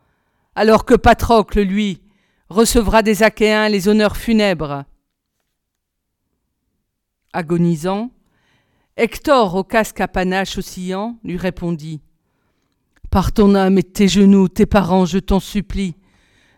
alors 0.56 0.86
que 0.86 0.96
Patrocle, 0.96 1.62
lui, 1.62 2.02
recevra 2.50 3.02
des 3.04 3.24
Achéens 3.24 3.70
les 3.70 3.88
honneurs 3.88 4.18
funèbres. 4.18 4.86
Agonisant, 7.34 8.12
Hector, 8.98 9.56
au 9.56 9.64
casque 9.64 10.02
à 10.02 10.08
panache 10.08 10.58
oscillant, 10.58 11.18
lui 11.24 11.38
répondit 11.38 12.02
Par 13.12 13.32
ton 13.32 13.56
âme 13.56 13.78
et 13.78 13.84
tes 13.84 14.08
genoux, 14.08 14.50
tes 14.50 14.66
parents, 14.66 15.06
je 15.06 15.20
t'en 15.20 15.40
supplie, 15.40 15.96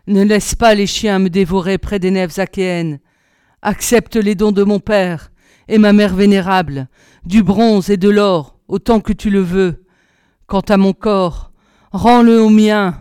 ne 0.06 0.22
laisse 0.22 0.54
pas 0.54 0.74
les 0.74 0.86
chiens 0.86 1.18
me 1.18 1.30
dévorer 1.30 1.78
près 1.78 1.98
des 1.98 2.10
nefs 2.10 2.38
achéennes. 2.38 2.98
Accepte 3.60 4.16
les 4.16 4.34
dons 4.34 4.50
de 4.50 4.64
mon 4.64 4.80
père 4.80 5.30
et 5.68 5.78
ma 5.78 5.92
mère 5.92 6.14
vénérable, 6.14 6.88
du 7.24 7.42
bronze 7.44 7.90
et 7.90 7.96
de 7.96 8.08
l'or, 8.08 8.58
autant 8.72 9.00
que 9.00 9.12
tu 9.12 9.28
le 9.28 9.42
veux. 9.42 9.84
Quant 10.46 10.64
à 10.68 10.78
mon 10.78 10.94
corps, 10.94 11.52
rends-le 11.92 12.40
au 12.40 12.48
mien, 12.48 12.98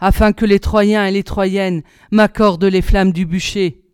afin 0.00 0.32
que 0.32 0.46
les 0.46 0.58
Troyens 0.58 1.04
et 1.04 1.10
les 1.10 1.22
Troyennes 1.22 1.82
m'accordent 2.10 2.64
les 2.64 2.80
flammes 2.80 3.12
du 3.12 3.26
bûcher. 3.26 3.84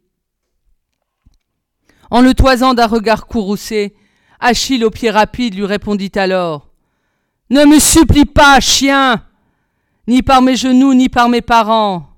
En 2.12 2.20
le 2.20 2.32
toisant 2.32 2.74
d'un 2.74 2.86
regard 2.86 3.26
courroucé, 3.26 3.94
Achille 4.38 4.84
au 4.84 4.90
pied 4.90 5.10
rapide 5.10 5.56
lui 5.56 5.64
répondit 5.64 6.12
alors 6.14 6.68
Ne 7.50 7.64
me 7.64 7.80
supplie 7.80 8.26
pas, 8.26 8.60
chien 8.60 9.24
Ni 10.06 10.22
par 10.22 10.42
mes 10.42 10.54
genoux, 10.54 10.94
ni 10.94 11.08
par 11.08 11.28
mes 11.28 11.42
parents. 11.42 12.08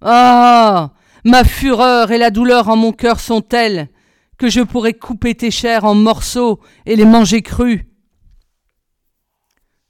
Ah 0.00 0.90
Ma 1.24 1.44
fureur 1.44 2.10
et 2.10 2.18
la 2.18 2.30
douleur 2.30 2.68
en 2.70 2.76
mon 2.76 2.92
cœur 2.92 3.20
sont 3.20 3.42
telles 3.42 3.88
que 4.36 4.48
je 4.48 4.62
pourrais 4.62 4.94
couper 4.94 5.36
tes 5.36 5.52
chairs 5.52 5.84
en 5.84 5.94
morceaux 5.94 6.58
et 6.86 6.96
les 6.96 7.04
manger 7.04 7.42
crus. 7.42 7.84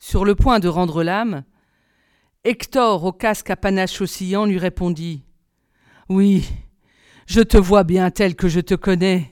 Sur 0.02 0.24
le 0.24 0.34
point 0.34 0.60
de 0.60 0.68
rendre 0.68 1.04
l'âme, 1.04 1.44
Hector, 2.44 3.04
au 3.04 3.12
casque 3.12 3.50
à 3.50 3.56
panache 3.56 4.00
oscillant, 4.00 4.46
lui 4.46 4.56
répondit 4.56 5.24
Oui, 6.08 6.48
je 7.26 7.42
te 7.42 7.58
vois 7.58 7.84
bien 7.84 8.10
tel 8.10 8.34
que 8.34 8.48
je 8.48 8.60
te 8.60 8.74
connais, 8.74 9.30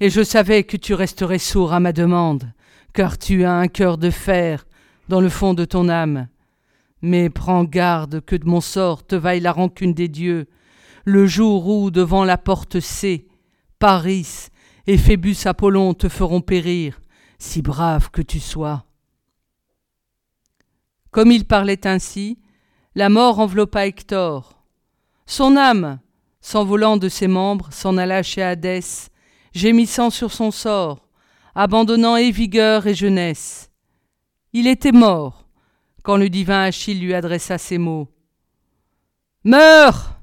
et 0.00 0.08
je 0.08 0.22
savais 0.22 0.64
que 0.64 0.78
tu 0.78 0.94
resterais 0.94 1.38
sourd 1.38 1.74
à 1.74 1.80
ma 1.80 1.92
demande, 1.92 2.50
car 2.94 3.18
tu 3.18 3.44
as 3.44 3.52
un 3.52 3.68
cœur 3.68 3.98
de 3.98 4.08
fer 4.08 4.66
dans 5.10 5.20
le 5.20 5.28
fond 5.28 5.52
de 5.52 5.66
ton 5.66 5.90
âme. 5.90 6.28
Mais 7.02 7.28
prends 7.28 7.64
garde 7.64 8.22
que 8.22 8.36
de 8.36 8.48
mon 8.48 8.62
sort 8.62 9.06
te 9.06 9.16
vaille 9.16 9.40
la 9.40 9.52
rancune 9.52 9.92
des 9.92 10.08
dieux, 10.08 10.46
le 11.04 11.26
jour 11.26 11.68
où, 11.68 11.90
devant 11.90 12.24
la 12.24 12.38
porte 12.38 12.80
C, 12.80 13.28
Paris 13.78 14.48
et 14.86 14.96
Phébus 14.96 15.36
Apollon 15.44 15.92
te 15.92 16.08
feront 16.08 16.40
périr, 16.40 17.02
si 17.38 17.60
brave 17.60 18.10
que 18.10 18.22
tu 18.22 18.40
sois. 18.40 18.85
Comme 21.16 21.32
il 21.32 21.46
parlait 21.46 21.86
ainsi, 21.86 22.36
la 22.94 23.08
mort 23.08 23.38
enveloppa 23.38 23.86
Hector. 23.86 24.62
Son 25.24 25.56
âme, 25.56 25.98
s'envolant 26.42 26.98
de 26.98 27.08
ses 27.08 27.26
membres, 27.26 27.72
s'en 27.72 27.96
alla 27.96 28.22
chez 28.22 28.42
Hadès, 28.42 29.08
gémissant 29.54 30.10
sur 30.10 30.30
son 30.30 30.50
sort, 30.50 31.08
abandonnant 31.54 32.16
et 32.16 32.30
vigueur 32.30 32.86
et 32.86 32.94
jeunesse. 32.94 33.70
Il 34.52 34.66
était 34.66 34.92
mort 34.92 35.48
quand 36.02 36.18
le 36.18 36.28
divin 36.28 36.64
Achille 36.64 37.00
lui 37.00 37.14
adressa 37.14 37.56
ces 37.56 37.78
mots. 37.78 38.08
Meurs 39.42 40.20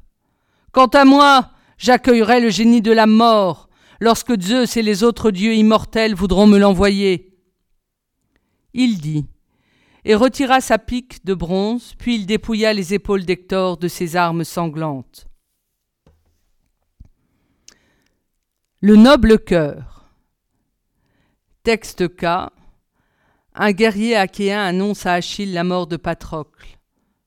Quant 0.73 0.85
à 0.93 1.05
moi, 1.05 1.49
j'accueillerai 1.79 2.39
le 2.39 2.51
génie 2.51 2.83
de 2.83 2.91
la 2.91 3.07
mort 3.07 3.67
lorsque 3.99 4.39
Zeus 4.39 4.77
et 4.77 4.83
les 4.83 5.01
autres 5.03 5.31
dieux 5.31 5.55
immortels 5.55 6.13
voudront 6.13 6.45
me 6.45 6.59
l'envoyer. 6.59 7.35
Il 8.75 8.99
dit, 9.01 9.25
et 10.05 10.15
retira 10.15 10.61
sa 10.61 10.77
pique 10.77 11.25
de 11.25 11.33
bronze, 11.33 11.93
puis 11.97 12.15
il 12.15 12.25
dépouilla 12.25 12.73
les 12.73 12.93
épaules 12.93 13.25
d'Hector 13.25 13.77
de 13.77 13.87
ses 13.87 14.15
armes 14.15 14.43
sanglantes. 14.43 15.27
Le 18.81 18.95
noble 18.95 19.39
cœur. 19.39 20.05
Texte 21.63 22.09
K. 22.09 22.25
Un 23.55 23.71
guerrier 23.71 24.17
achéen 24.17 24.59
annonce 24.59 25.05
à 25.05 25.13
Achille 25.13 25.53
la 25.53 25.63
mort 25.63 25.87
de 25.87 25.95
Patrocle. 25.95 26.77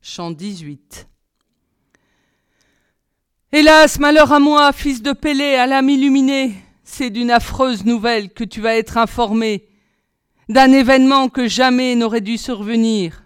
Chant 0.03 0.33
18. 0.33 1.09
Hélas, 3.53 3.99
malheur 3.99 4.33
à 4.33 4.39
moi, 4.39 4.73
fils 4.73 5.01
de 5.01 5.13
Pélée, 5.13 5.55
à 5.55 5.67
l'âme 5.67 5.89
illuminée, 5.89 6.53
c'est 6.85 7.11
d'une 7.11 7.31
affreuse 7.31 7.87
nouvelle 7.87 8.31
que 8.31 8.45
tu 8.45 8.61
vas 8.61 8.77
être 8.77 8.99
informé, 8.99 9.67
d'un 10.49 10.73
événement 10.73 11.29
que 11.29 11.49
jamais 11.49 11.95
n'aurait 11.95 12.21
dû 12.21 12.39
survenir. 12.39 13.25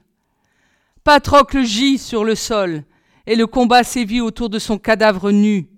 Patrocle 1.04 1.62
gît 1.62 1.98
sur 1.98 2.24
le 2.24 2.34
sol, 2.34 2.84
et 3.26 3.36
le 3.36 3.46
combat 3.46 3.84
sévit 3.84 4.20
autour 4.20 4.48
de 4.48 4.58
son 4.58 4.78
cadavre 4.78 5.30
nu, 5.30 5.68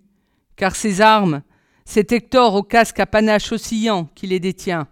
car 0.57 0.77
ses 0.77 1.01
armes, 1.01 1.43
c'est 1.85 2.13
Hector 2.13 2.55
au 2.55 2.63
casque 2.63 3.01
à 3.01 3.07
panache 3.07 3.53
oscillant 3.53 4.05
qui 4.15 4.27
les 4.27 4.41
détient. 4.41 4.87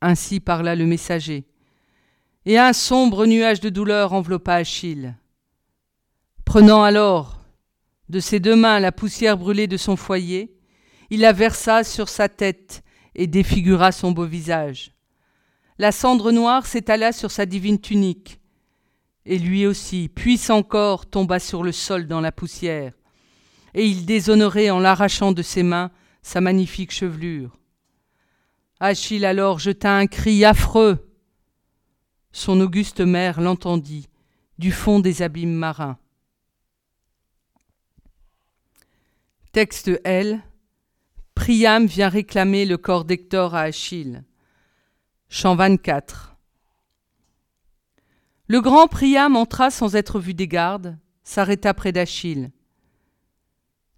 Ainsi 0.00 0.40
parla 0.40 0.74
le 0.74 0.86
messager, 0.86 1.46
et 2.44 2.58
un 2.58 2.72
sombre 2.72 3.26
nuage 3.26 3.60
de 3.60 3.68
douleur 3.68 4.12
enveloppa 4.12 4.54
Achille. 4.54 5.14
Prenant 6.44 6.82
alors 6.82 7.40
de 8.08 8.20
ses 8.20 8.38
deux 8.38 8.54
mains 8.54 8.78
la 8.78 8.92
poussière 8.92 9.36
brûlée 9.36 9.66
de 9.66 9.76
son 9.76 9.96
foyer, 9.96 10.56
il 11.10 11.20
la 11.20 11.32
versa 11.32 11.82
sur 11.82 12.08
sa 12.08 12.28
tête 12.28 12.84
et 13.16 13.26
défigura 13.26 13.90
son 13.90 14.12
beau 14.12 14.26
visage. 14.26 14.92
La 15.78 15.90
cendre 15.90 16.30
noire 16.30 16.66
s'étala 16.66 17.12
sur 17.12 17.30
sa 17.30 17.46
divine 17.46 17.80
tunique, 17.80 18.40
et 19.24 19.38
lui 19.38 19.66
aussi, 19.66 20.08
puissant 20.08 20.62
corps, 20.62 21.06
tomba 21.06 21.40
sur 21.40 21.64
le 21.64 21.72
sol 21.72 22.06
dans 22.06 22.20
la 22.20 22.30
poussière, 22.30 22.92
et 23.74 23.84
il 23.84 24.06
déshonorait 24.06 24.70
en 24.70 24.78
l'arrachant 24.78 25.32
de 25.32 25.42
ses 25.42 25.62
mains 25.62 25.90
sa 26.22 26.40
magnifique 26.40 26.92
chevelure. 26.92 27.58
Achille 28.80 29.24
alors 29.24 29.58
jeta 29.58 29.96
un 29.96 30.06
cri 30.06 30.44
affreux. 30.44 31.10
Son 32.32 32.60
auguste 32.60 33.00
mère 33.00 33.40
l'entendit 33.40 34.08
du 34.58 34.70
fond 34.70 35.00
des 35.00 35.22
abîmes 35.22 35.54
marins. 35.54 35.98
Texte 39.52 39.90
L. 40.04 40.42
Priam 41.36 41.86
vient 41.86 42.08
réclamer 42.08 42.64
le 42.64 42.76
corps 42.76 43.04
d'Hector 43.04 43.54
à 43.54 43.60
Achille. 43.60 44.24
Chant 45.28 45.54
24. 45.54 46.34
Le 48.48 48.60
grand 48.60 48.88
Priam 48.88 49.36
entra 49.36 49.70
sans 49.70 49.94
être 49.94 50.18
vu 50.18 50.34
des 50.34 50.48
gardes, 50.48 50.98
s'arrêta 51.22 51.72
près 51.72 51.92
d'Achille. 51.92 52.50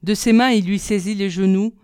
De 0.02 0.14
ses 0.14 0.34
mains 0.34 0.50
il 0.50 0.66
lui 0.66 0.78
saisit 0.78 1.14
les 1.14 1.30
genoux 1.30 1.74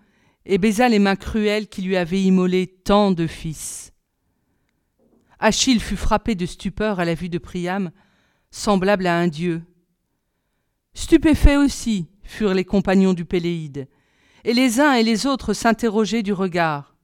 et 0.44 0.58
baisa 0.58 0.88
les 0.88 0.98
mains 0.98 1.16
cruelles 1.16 1.68
qui 1.68 1.80
lui 1.80 1.96
avaient 1.96 2.22
immolé 2.22 2.66
tant 2.66 3.12
de 3.12 3.26
fils. 3.26 3.92
Achille 5.38 5.80
fut 5.80 5.96
frappé 5.96 6.34
de 6.34 6.46
stupeur 6.46 7.00
à 7.00 7.06
la 7.06 7.14
vue 7.14 7.30
de 7.30 7.38
Priam, 7.38 7.90
semblable 8.50 9.06
à 9.06 9.16
un 9.16 9.28
dieu. 9.28 9.62
Stupéfaits 10.94 11.56
aussi 11.58 12.08
furent 12.22 12.54
les 12.54 12.64
compagnons 12.64 13.14
du 13.14 13.24
Péléide, 13.24 13.88
et 14.44 14.52
les 14.52 14.80
uns 14.80 14.92
et 14.92 15.02
les 15.02 15.26
autres 15.26 15.54
s'interrogeaient 15.54 16.22
du 16.22 16.32
regard. 16.32 16.94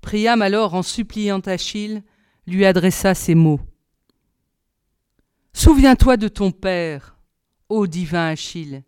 Priam 0.00 0.42
alors, 0.42 0.74
en 0.74 0.82
suppliant 0.82 1.40
Achille, 1.40 2.02
lui 2.46 2.64
adressa 2.64 3.14
ces 3.14 3.34
mots. 3.34 3.60
Souviens-toi 5.52 6.16
de 6.16 6.28
ton 6.28 6.52
père, 6.52 7.16
ô 7.68 7.86
divin 7.86 8.28
Achille. 8.28 8.84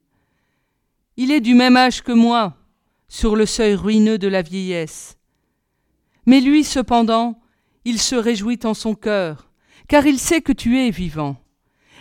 Il 1.16 1.32
est 1.32 1.40
du 1.40 1.54
même 1.54 1.76
âge 1.76 2.02
que 2.02 2.12
moi, 2.12 2.56
sur 3.08 3.34
le 3.34 3.44
seuil 3.44 3.74
ruineux 3.74 4.18
de 4.18 4.28
la 4.28 4.40
vieillesse. 4.40 5.18
Mais 6.26 6.40
lui, 6.40 6.62
cependant, 6.62 7.40
il 7.84 8.00
se 8.00 8.14
réjouit 8.14 8.60
en 8.64 8.72
son 8.72 8.94
cœur, 8.94 9.50
car 9.88 10.06
il 10.06 10.18
sait 10.18 10.42
que 10.42 10.52
tu 10.52 10.78
es 10.78 10.90
vivant, 10.90 11.36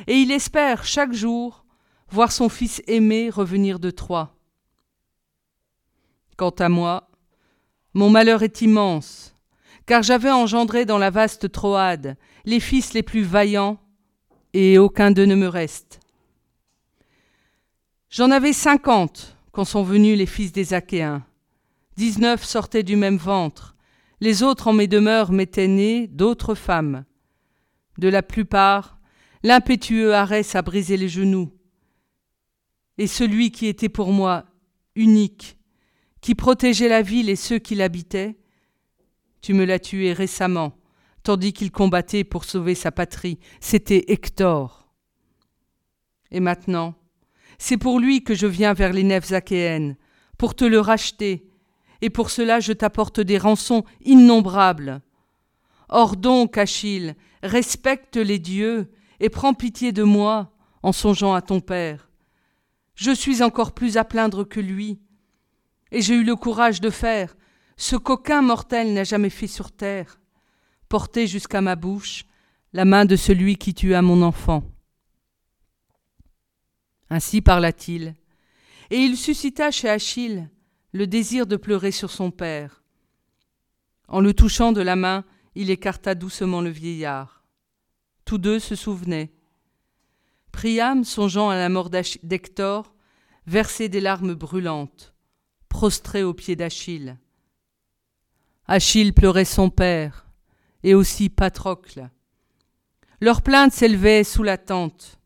et 0.08 0.16
il 0.16 0.32
espère 0.32 0.86
chaque 0.86 1.14
jour 1.14 1.66
voir 2.10 2.32
son 2.32 2.48
fils 2.48 2.82
aimé 2.88 3.30
revenir 3.30 3.80
de 3.80 3.90
Troie. 3.90 4.39
Quant 6.40 6.52
à 6.52 6.70
moi, 6.70 7.10
mon 7.94 8.10
malheur 8.10 8.44
est 8.44 8.62
immense, 8.62 9.36
car 9.86 10.04
j'avais 10.04 10.32
engendré 10.32 10.86
dans 10.86 10.98
la 10.98 11.10
vaste 11.10 11.52
Troade 11.52 12.16
les 12.46 12.62
fils 12.62 12.94
les 12.94 13.04
plus 13.04 13.24
vaillants, 13.24 13.78
et 14.54 14.78
aucun 14.78 15.12
d'eux 15.12 15.26
ne 15.26 15.36
me 15.36 15.50
reste. 15.50 16.00
J'en 18.10 18.32
avais 18.32 18.54
cinquante 18.54 19.36
quand 19.52 19.66
sont 19.66 19.84
venus 19.84 20.18
les 20.18 20.26
fils 20.26 20.54
des 20.54 20.74
Achéens. 20.74 21.26
Dix-neuf 21.98 22.46
sortaient 22.46 22.84
du 22.84 22.96
même 22.96 23.18
ventre, 23.18 23.76
les 24.22 24.42
autres 24.42 24.70
en 24.70 24.74
mes 24.74 24.88
demeures 24.88 25.34
m'étaient 25.34 25.68
nés 25.68 26.08
d'autres 26.08 26.56
femmes. 26.56 27.04
De 27.98 28.08
la 28.08 28.24
plupart, 28.24 28.98
l'impétueux 29.44 30.14
Arès 30.14 30.56
a 30.56 30.62
brisé 30.62 30.96
les 30.96 31.10
genoux. 31.10 31.52
Et 32.98 33.08
celui 33.08 33.52
qui 33.52 33.68
était 33.68 33.90
pour 33.90 34.14
moi 34.14 34.46
unique, 34.96 35.59
qui 36.22 36.36
protégeait 36.36 36.90
la 36.90 37.02
ville 37.02 37.30
et 37.30 37.36
ceux 37.36 37.60
qui 37.60 37.76
l'habitaient, 37.76 38.38
tu 39.42 39.54
me 39.54 39.66
l'as 39.66 39.80
tué 39.80 40.14
récemment, 40.14 40.78
tandis 41.24 41.54
qu'il 41.54 41.72
combattait 41.72 42.24
pour 42.24 42.44
sauver 42.44 42.76
sa 42.76 42.92
patrie. 42.92 43.40
C'était 43.62 44.06
Hector. 44.12 44.90
Et 46.32 46.40
maintenant, 46.40 46.96
c'est 47.58 47.78
pour 47.78 48.00
lui 48.00 48.24
que 48.24 48.36
je 48.36 48.48
viens 48.48 48.74
vers 48.74 48.94
les 48.94 49.04
nefs 49.04 49.32
achéennes, 49.32 49.96
pour 50.38 50.56
te 50.56 50.66
le 50.66 50.80
racheter, 50.80 51.50
et 52.02 52.10
pour 52.10 52.30
cela 52.30 52.60
je 52.60 52.74
t'apporte 52.74 53.20
des 53.20 53.38
rançons 53.38 53.84
innombrables. 54.04 55.02
Or 55.90 56.16
donc, 56.16 56.58
Achille, 56.58 57.16
respecte 57.44 58.16
les 58.16 58.40
dieux 58.40 58.92
et 59.20 59.30
prends 59.30 59.54
pitié 59.54 59.92
de 59.92 60.04
moi 60.04 60.52
en 60.84 60.92
songeant 60.92 61.34
à 61.34 61.42
ton 61.42 61.60
père. 61.60 62.10
Je 62.96 63.12
suis 63.12 63.42
encore 63.42 63.74
plus 63.74 63.98
à 63.98 64.04
plaindre 64.04 64.44
que 64.48 64.60
lui, 64.60 65.00
et 65.92 66.02
j'ai 66.02 66.16
eu 66.16 66.24
le 66.24 66.36
courage 66.36 66.82
de 66.82 66.90
faire 66.90 67.36
ce 67.78 67.96
qu'aucun 67.96 68.42
mortel 68.42 68.94
n'a 68.94 69.04
jamais 69.04 69.30
fait 69.30 69.48
sur 69.48 69.72
terre, 69.72 70.20
porter 70.90 71.28
jusqu'à 71.28 71.62
ma 71.62 71.76
bouche 71.76 72.26
la 72.74 72.86
main 72.86 73.06
de 73.06 73.16
celui 73.16 73.58
qui 73.58 73.74
tua 73.74 74.02
mon 74.02 74.22
enfant. 74.22 74.64
Ainsi 77.10 77.42
parla-t-il, 77.42 78.16
et 78.92 78.98
il 78.98 79.18
suscita 79.18 79.72
chez 79.72 79.90
Achille 79.90 80.50
le 80.92 81.08
désir 81.08 81.48
de 81.48 81.56
pleurer 81.56 81.92
sur 81.92 82.12
son 82.12 82.32
père. 82.32 82.84
En 84.08 84.20
le 84.20 84.34
touchant 84.34 84.72
de 84.72 84.82
la 84.82 84.96
main, 84.96 85.24
il 85.56 85.70
écarta 85.70 86.16
doucement 86.16 86.62
le 86.62 86.70
vieillard. 86.70 87.44
Tous 88.26 88.38
deux 88.38 88.60
se 88.60 88.76
souvenaient. 88.76 89.32
Priam, 90.52 91.04
songeant 91.04 91.50
à 91.50 91.56
la 91.56 91.70
mort 91.70 91.90
d'Hector, 91.90 92.94
versait 93.46 93.90
des 93.90 94.02
larmes 94.02 94.34
brûlantes, 94.34 95.14
prostré 95.80 96.24
aux 96.24 96.34
pieds 96.34 96.58
d'Achille. 96.58 97.16
Achille 98.68 99.14
pleurait 99.14 99.46
son 99.46 99.70
père, 99.70 100.26
et 100.84 100.94
aussi 100.94 101.30
Patrocle. 101.30 102.10
Leurs 103.22 103.42
plaintes 103.42 103.72
s'élevaient 103.72 104.26
sous 104.26 104.44
la 104.44 104.58
tente. 104.58 105.22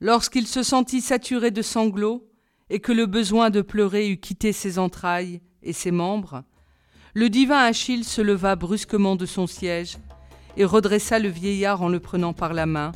Lorsqu'il 0.00 0.46
se 0.46 0.62
sentit 0.62 1.02
saturé 1.02 1.50
de 1.50 1.60
sanglots 1.60 2.26
et 2.70 2.80
que 2.80 2.90
le 2.90 3.04
besoin 3.04 3.50
de 3.50 3.60
pleurer 3.60 4.08
eut 4.08 4.16
quitté 4.16 4.54
ses 4.54 4.78
entrailles 4.78 5.42
et 5.62 5.74
ses 5.74 5.90
membres, 5.90 6.42
le 7.12 7.28
divin 7.28 7.58
Achille 7.58 8.02
se 8.02 8.22
leva 8.22 8.56
brusquement 8.56 9.14
de 9.14 9.26
son 9.26 9.46
siège 9.46 9.98
et 10.56 10.64
redressa 10.64 11.18
le 11.18 11.28
vieillard 11.28 11.82
en 11.82 11.90
le 11.90 12.00
prenant 12.00 12.32
par 12.32 12.54
la 12.54 12.64
main, 12.64 12.92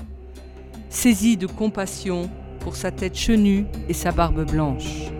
saisi 0.89 1.37
de 1.37 1.47
compassion 1.47 2.31
pour 2.61 2.75
sa 2.75 2.91
tête 2.91 3.19
chenue 3.19 3.67
et 3.91 3.93
sa 3.93 4.13
barbe 4.13 4.51
blanche. 4.51 5.11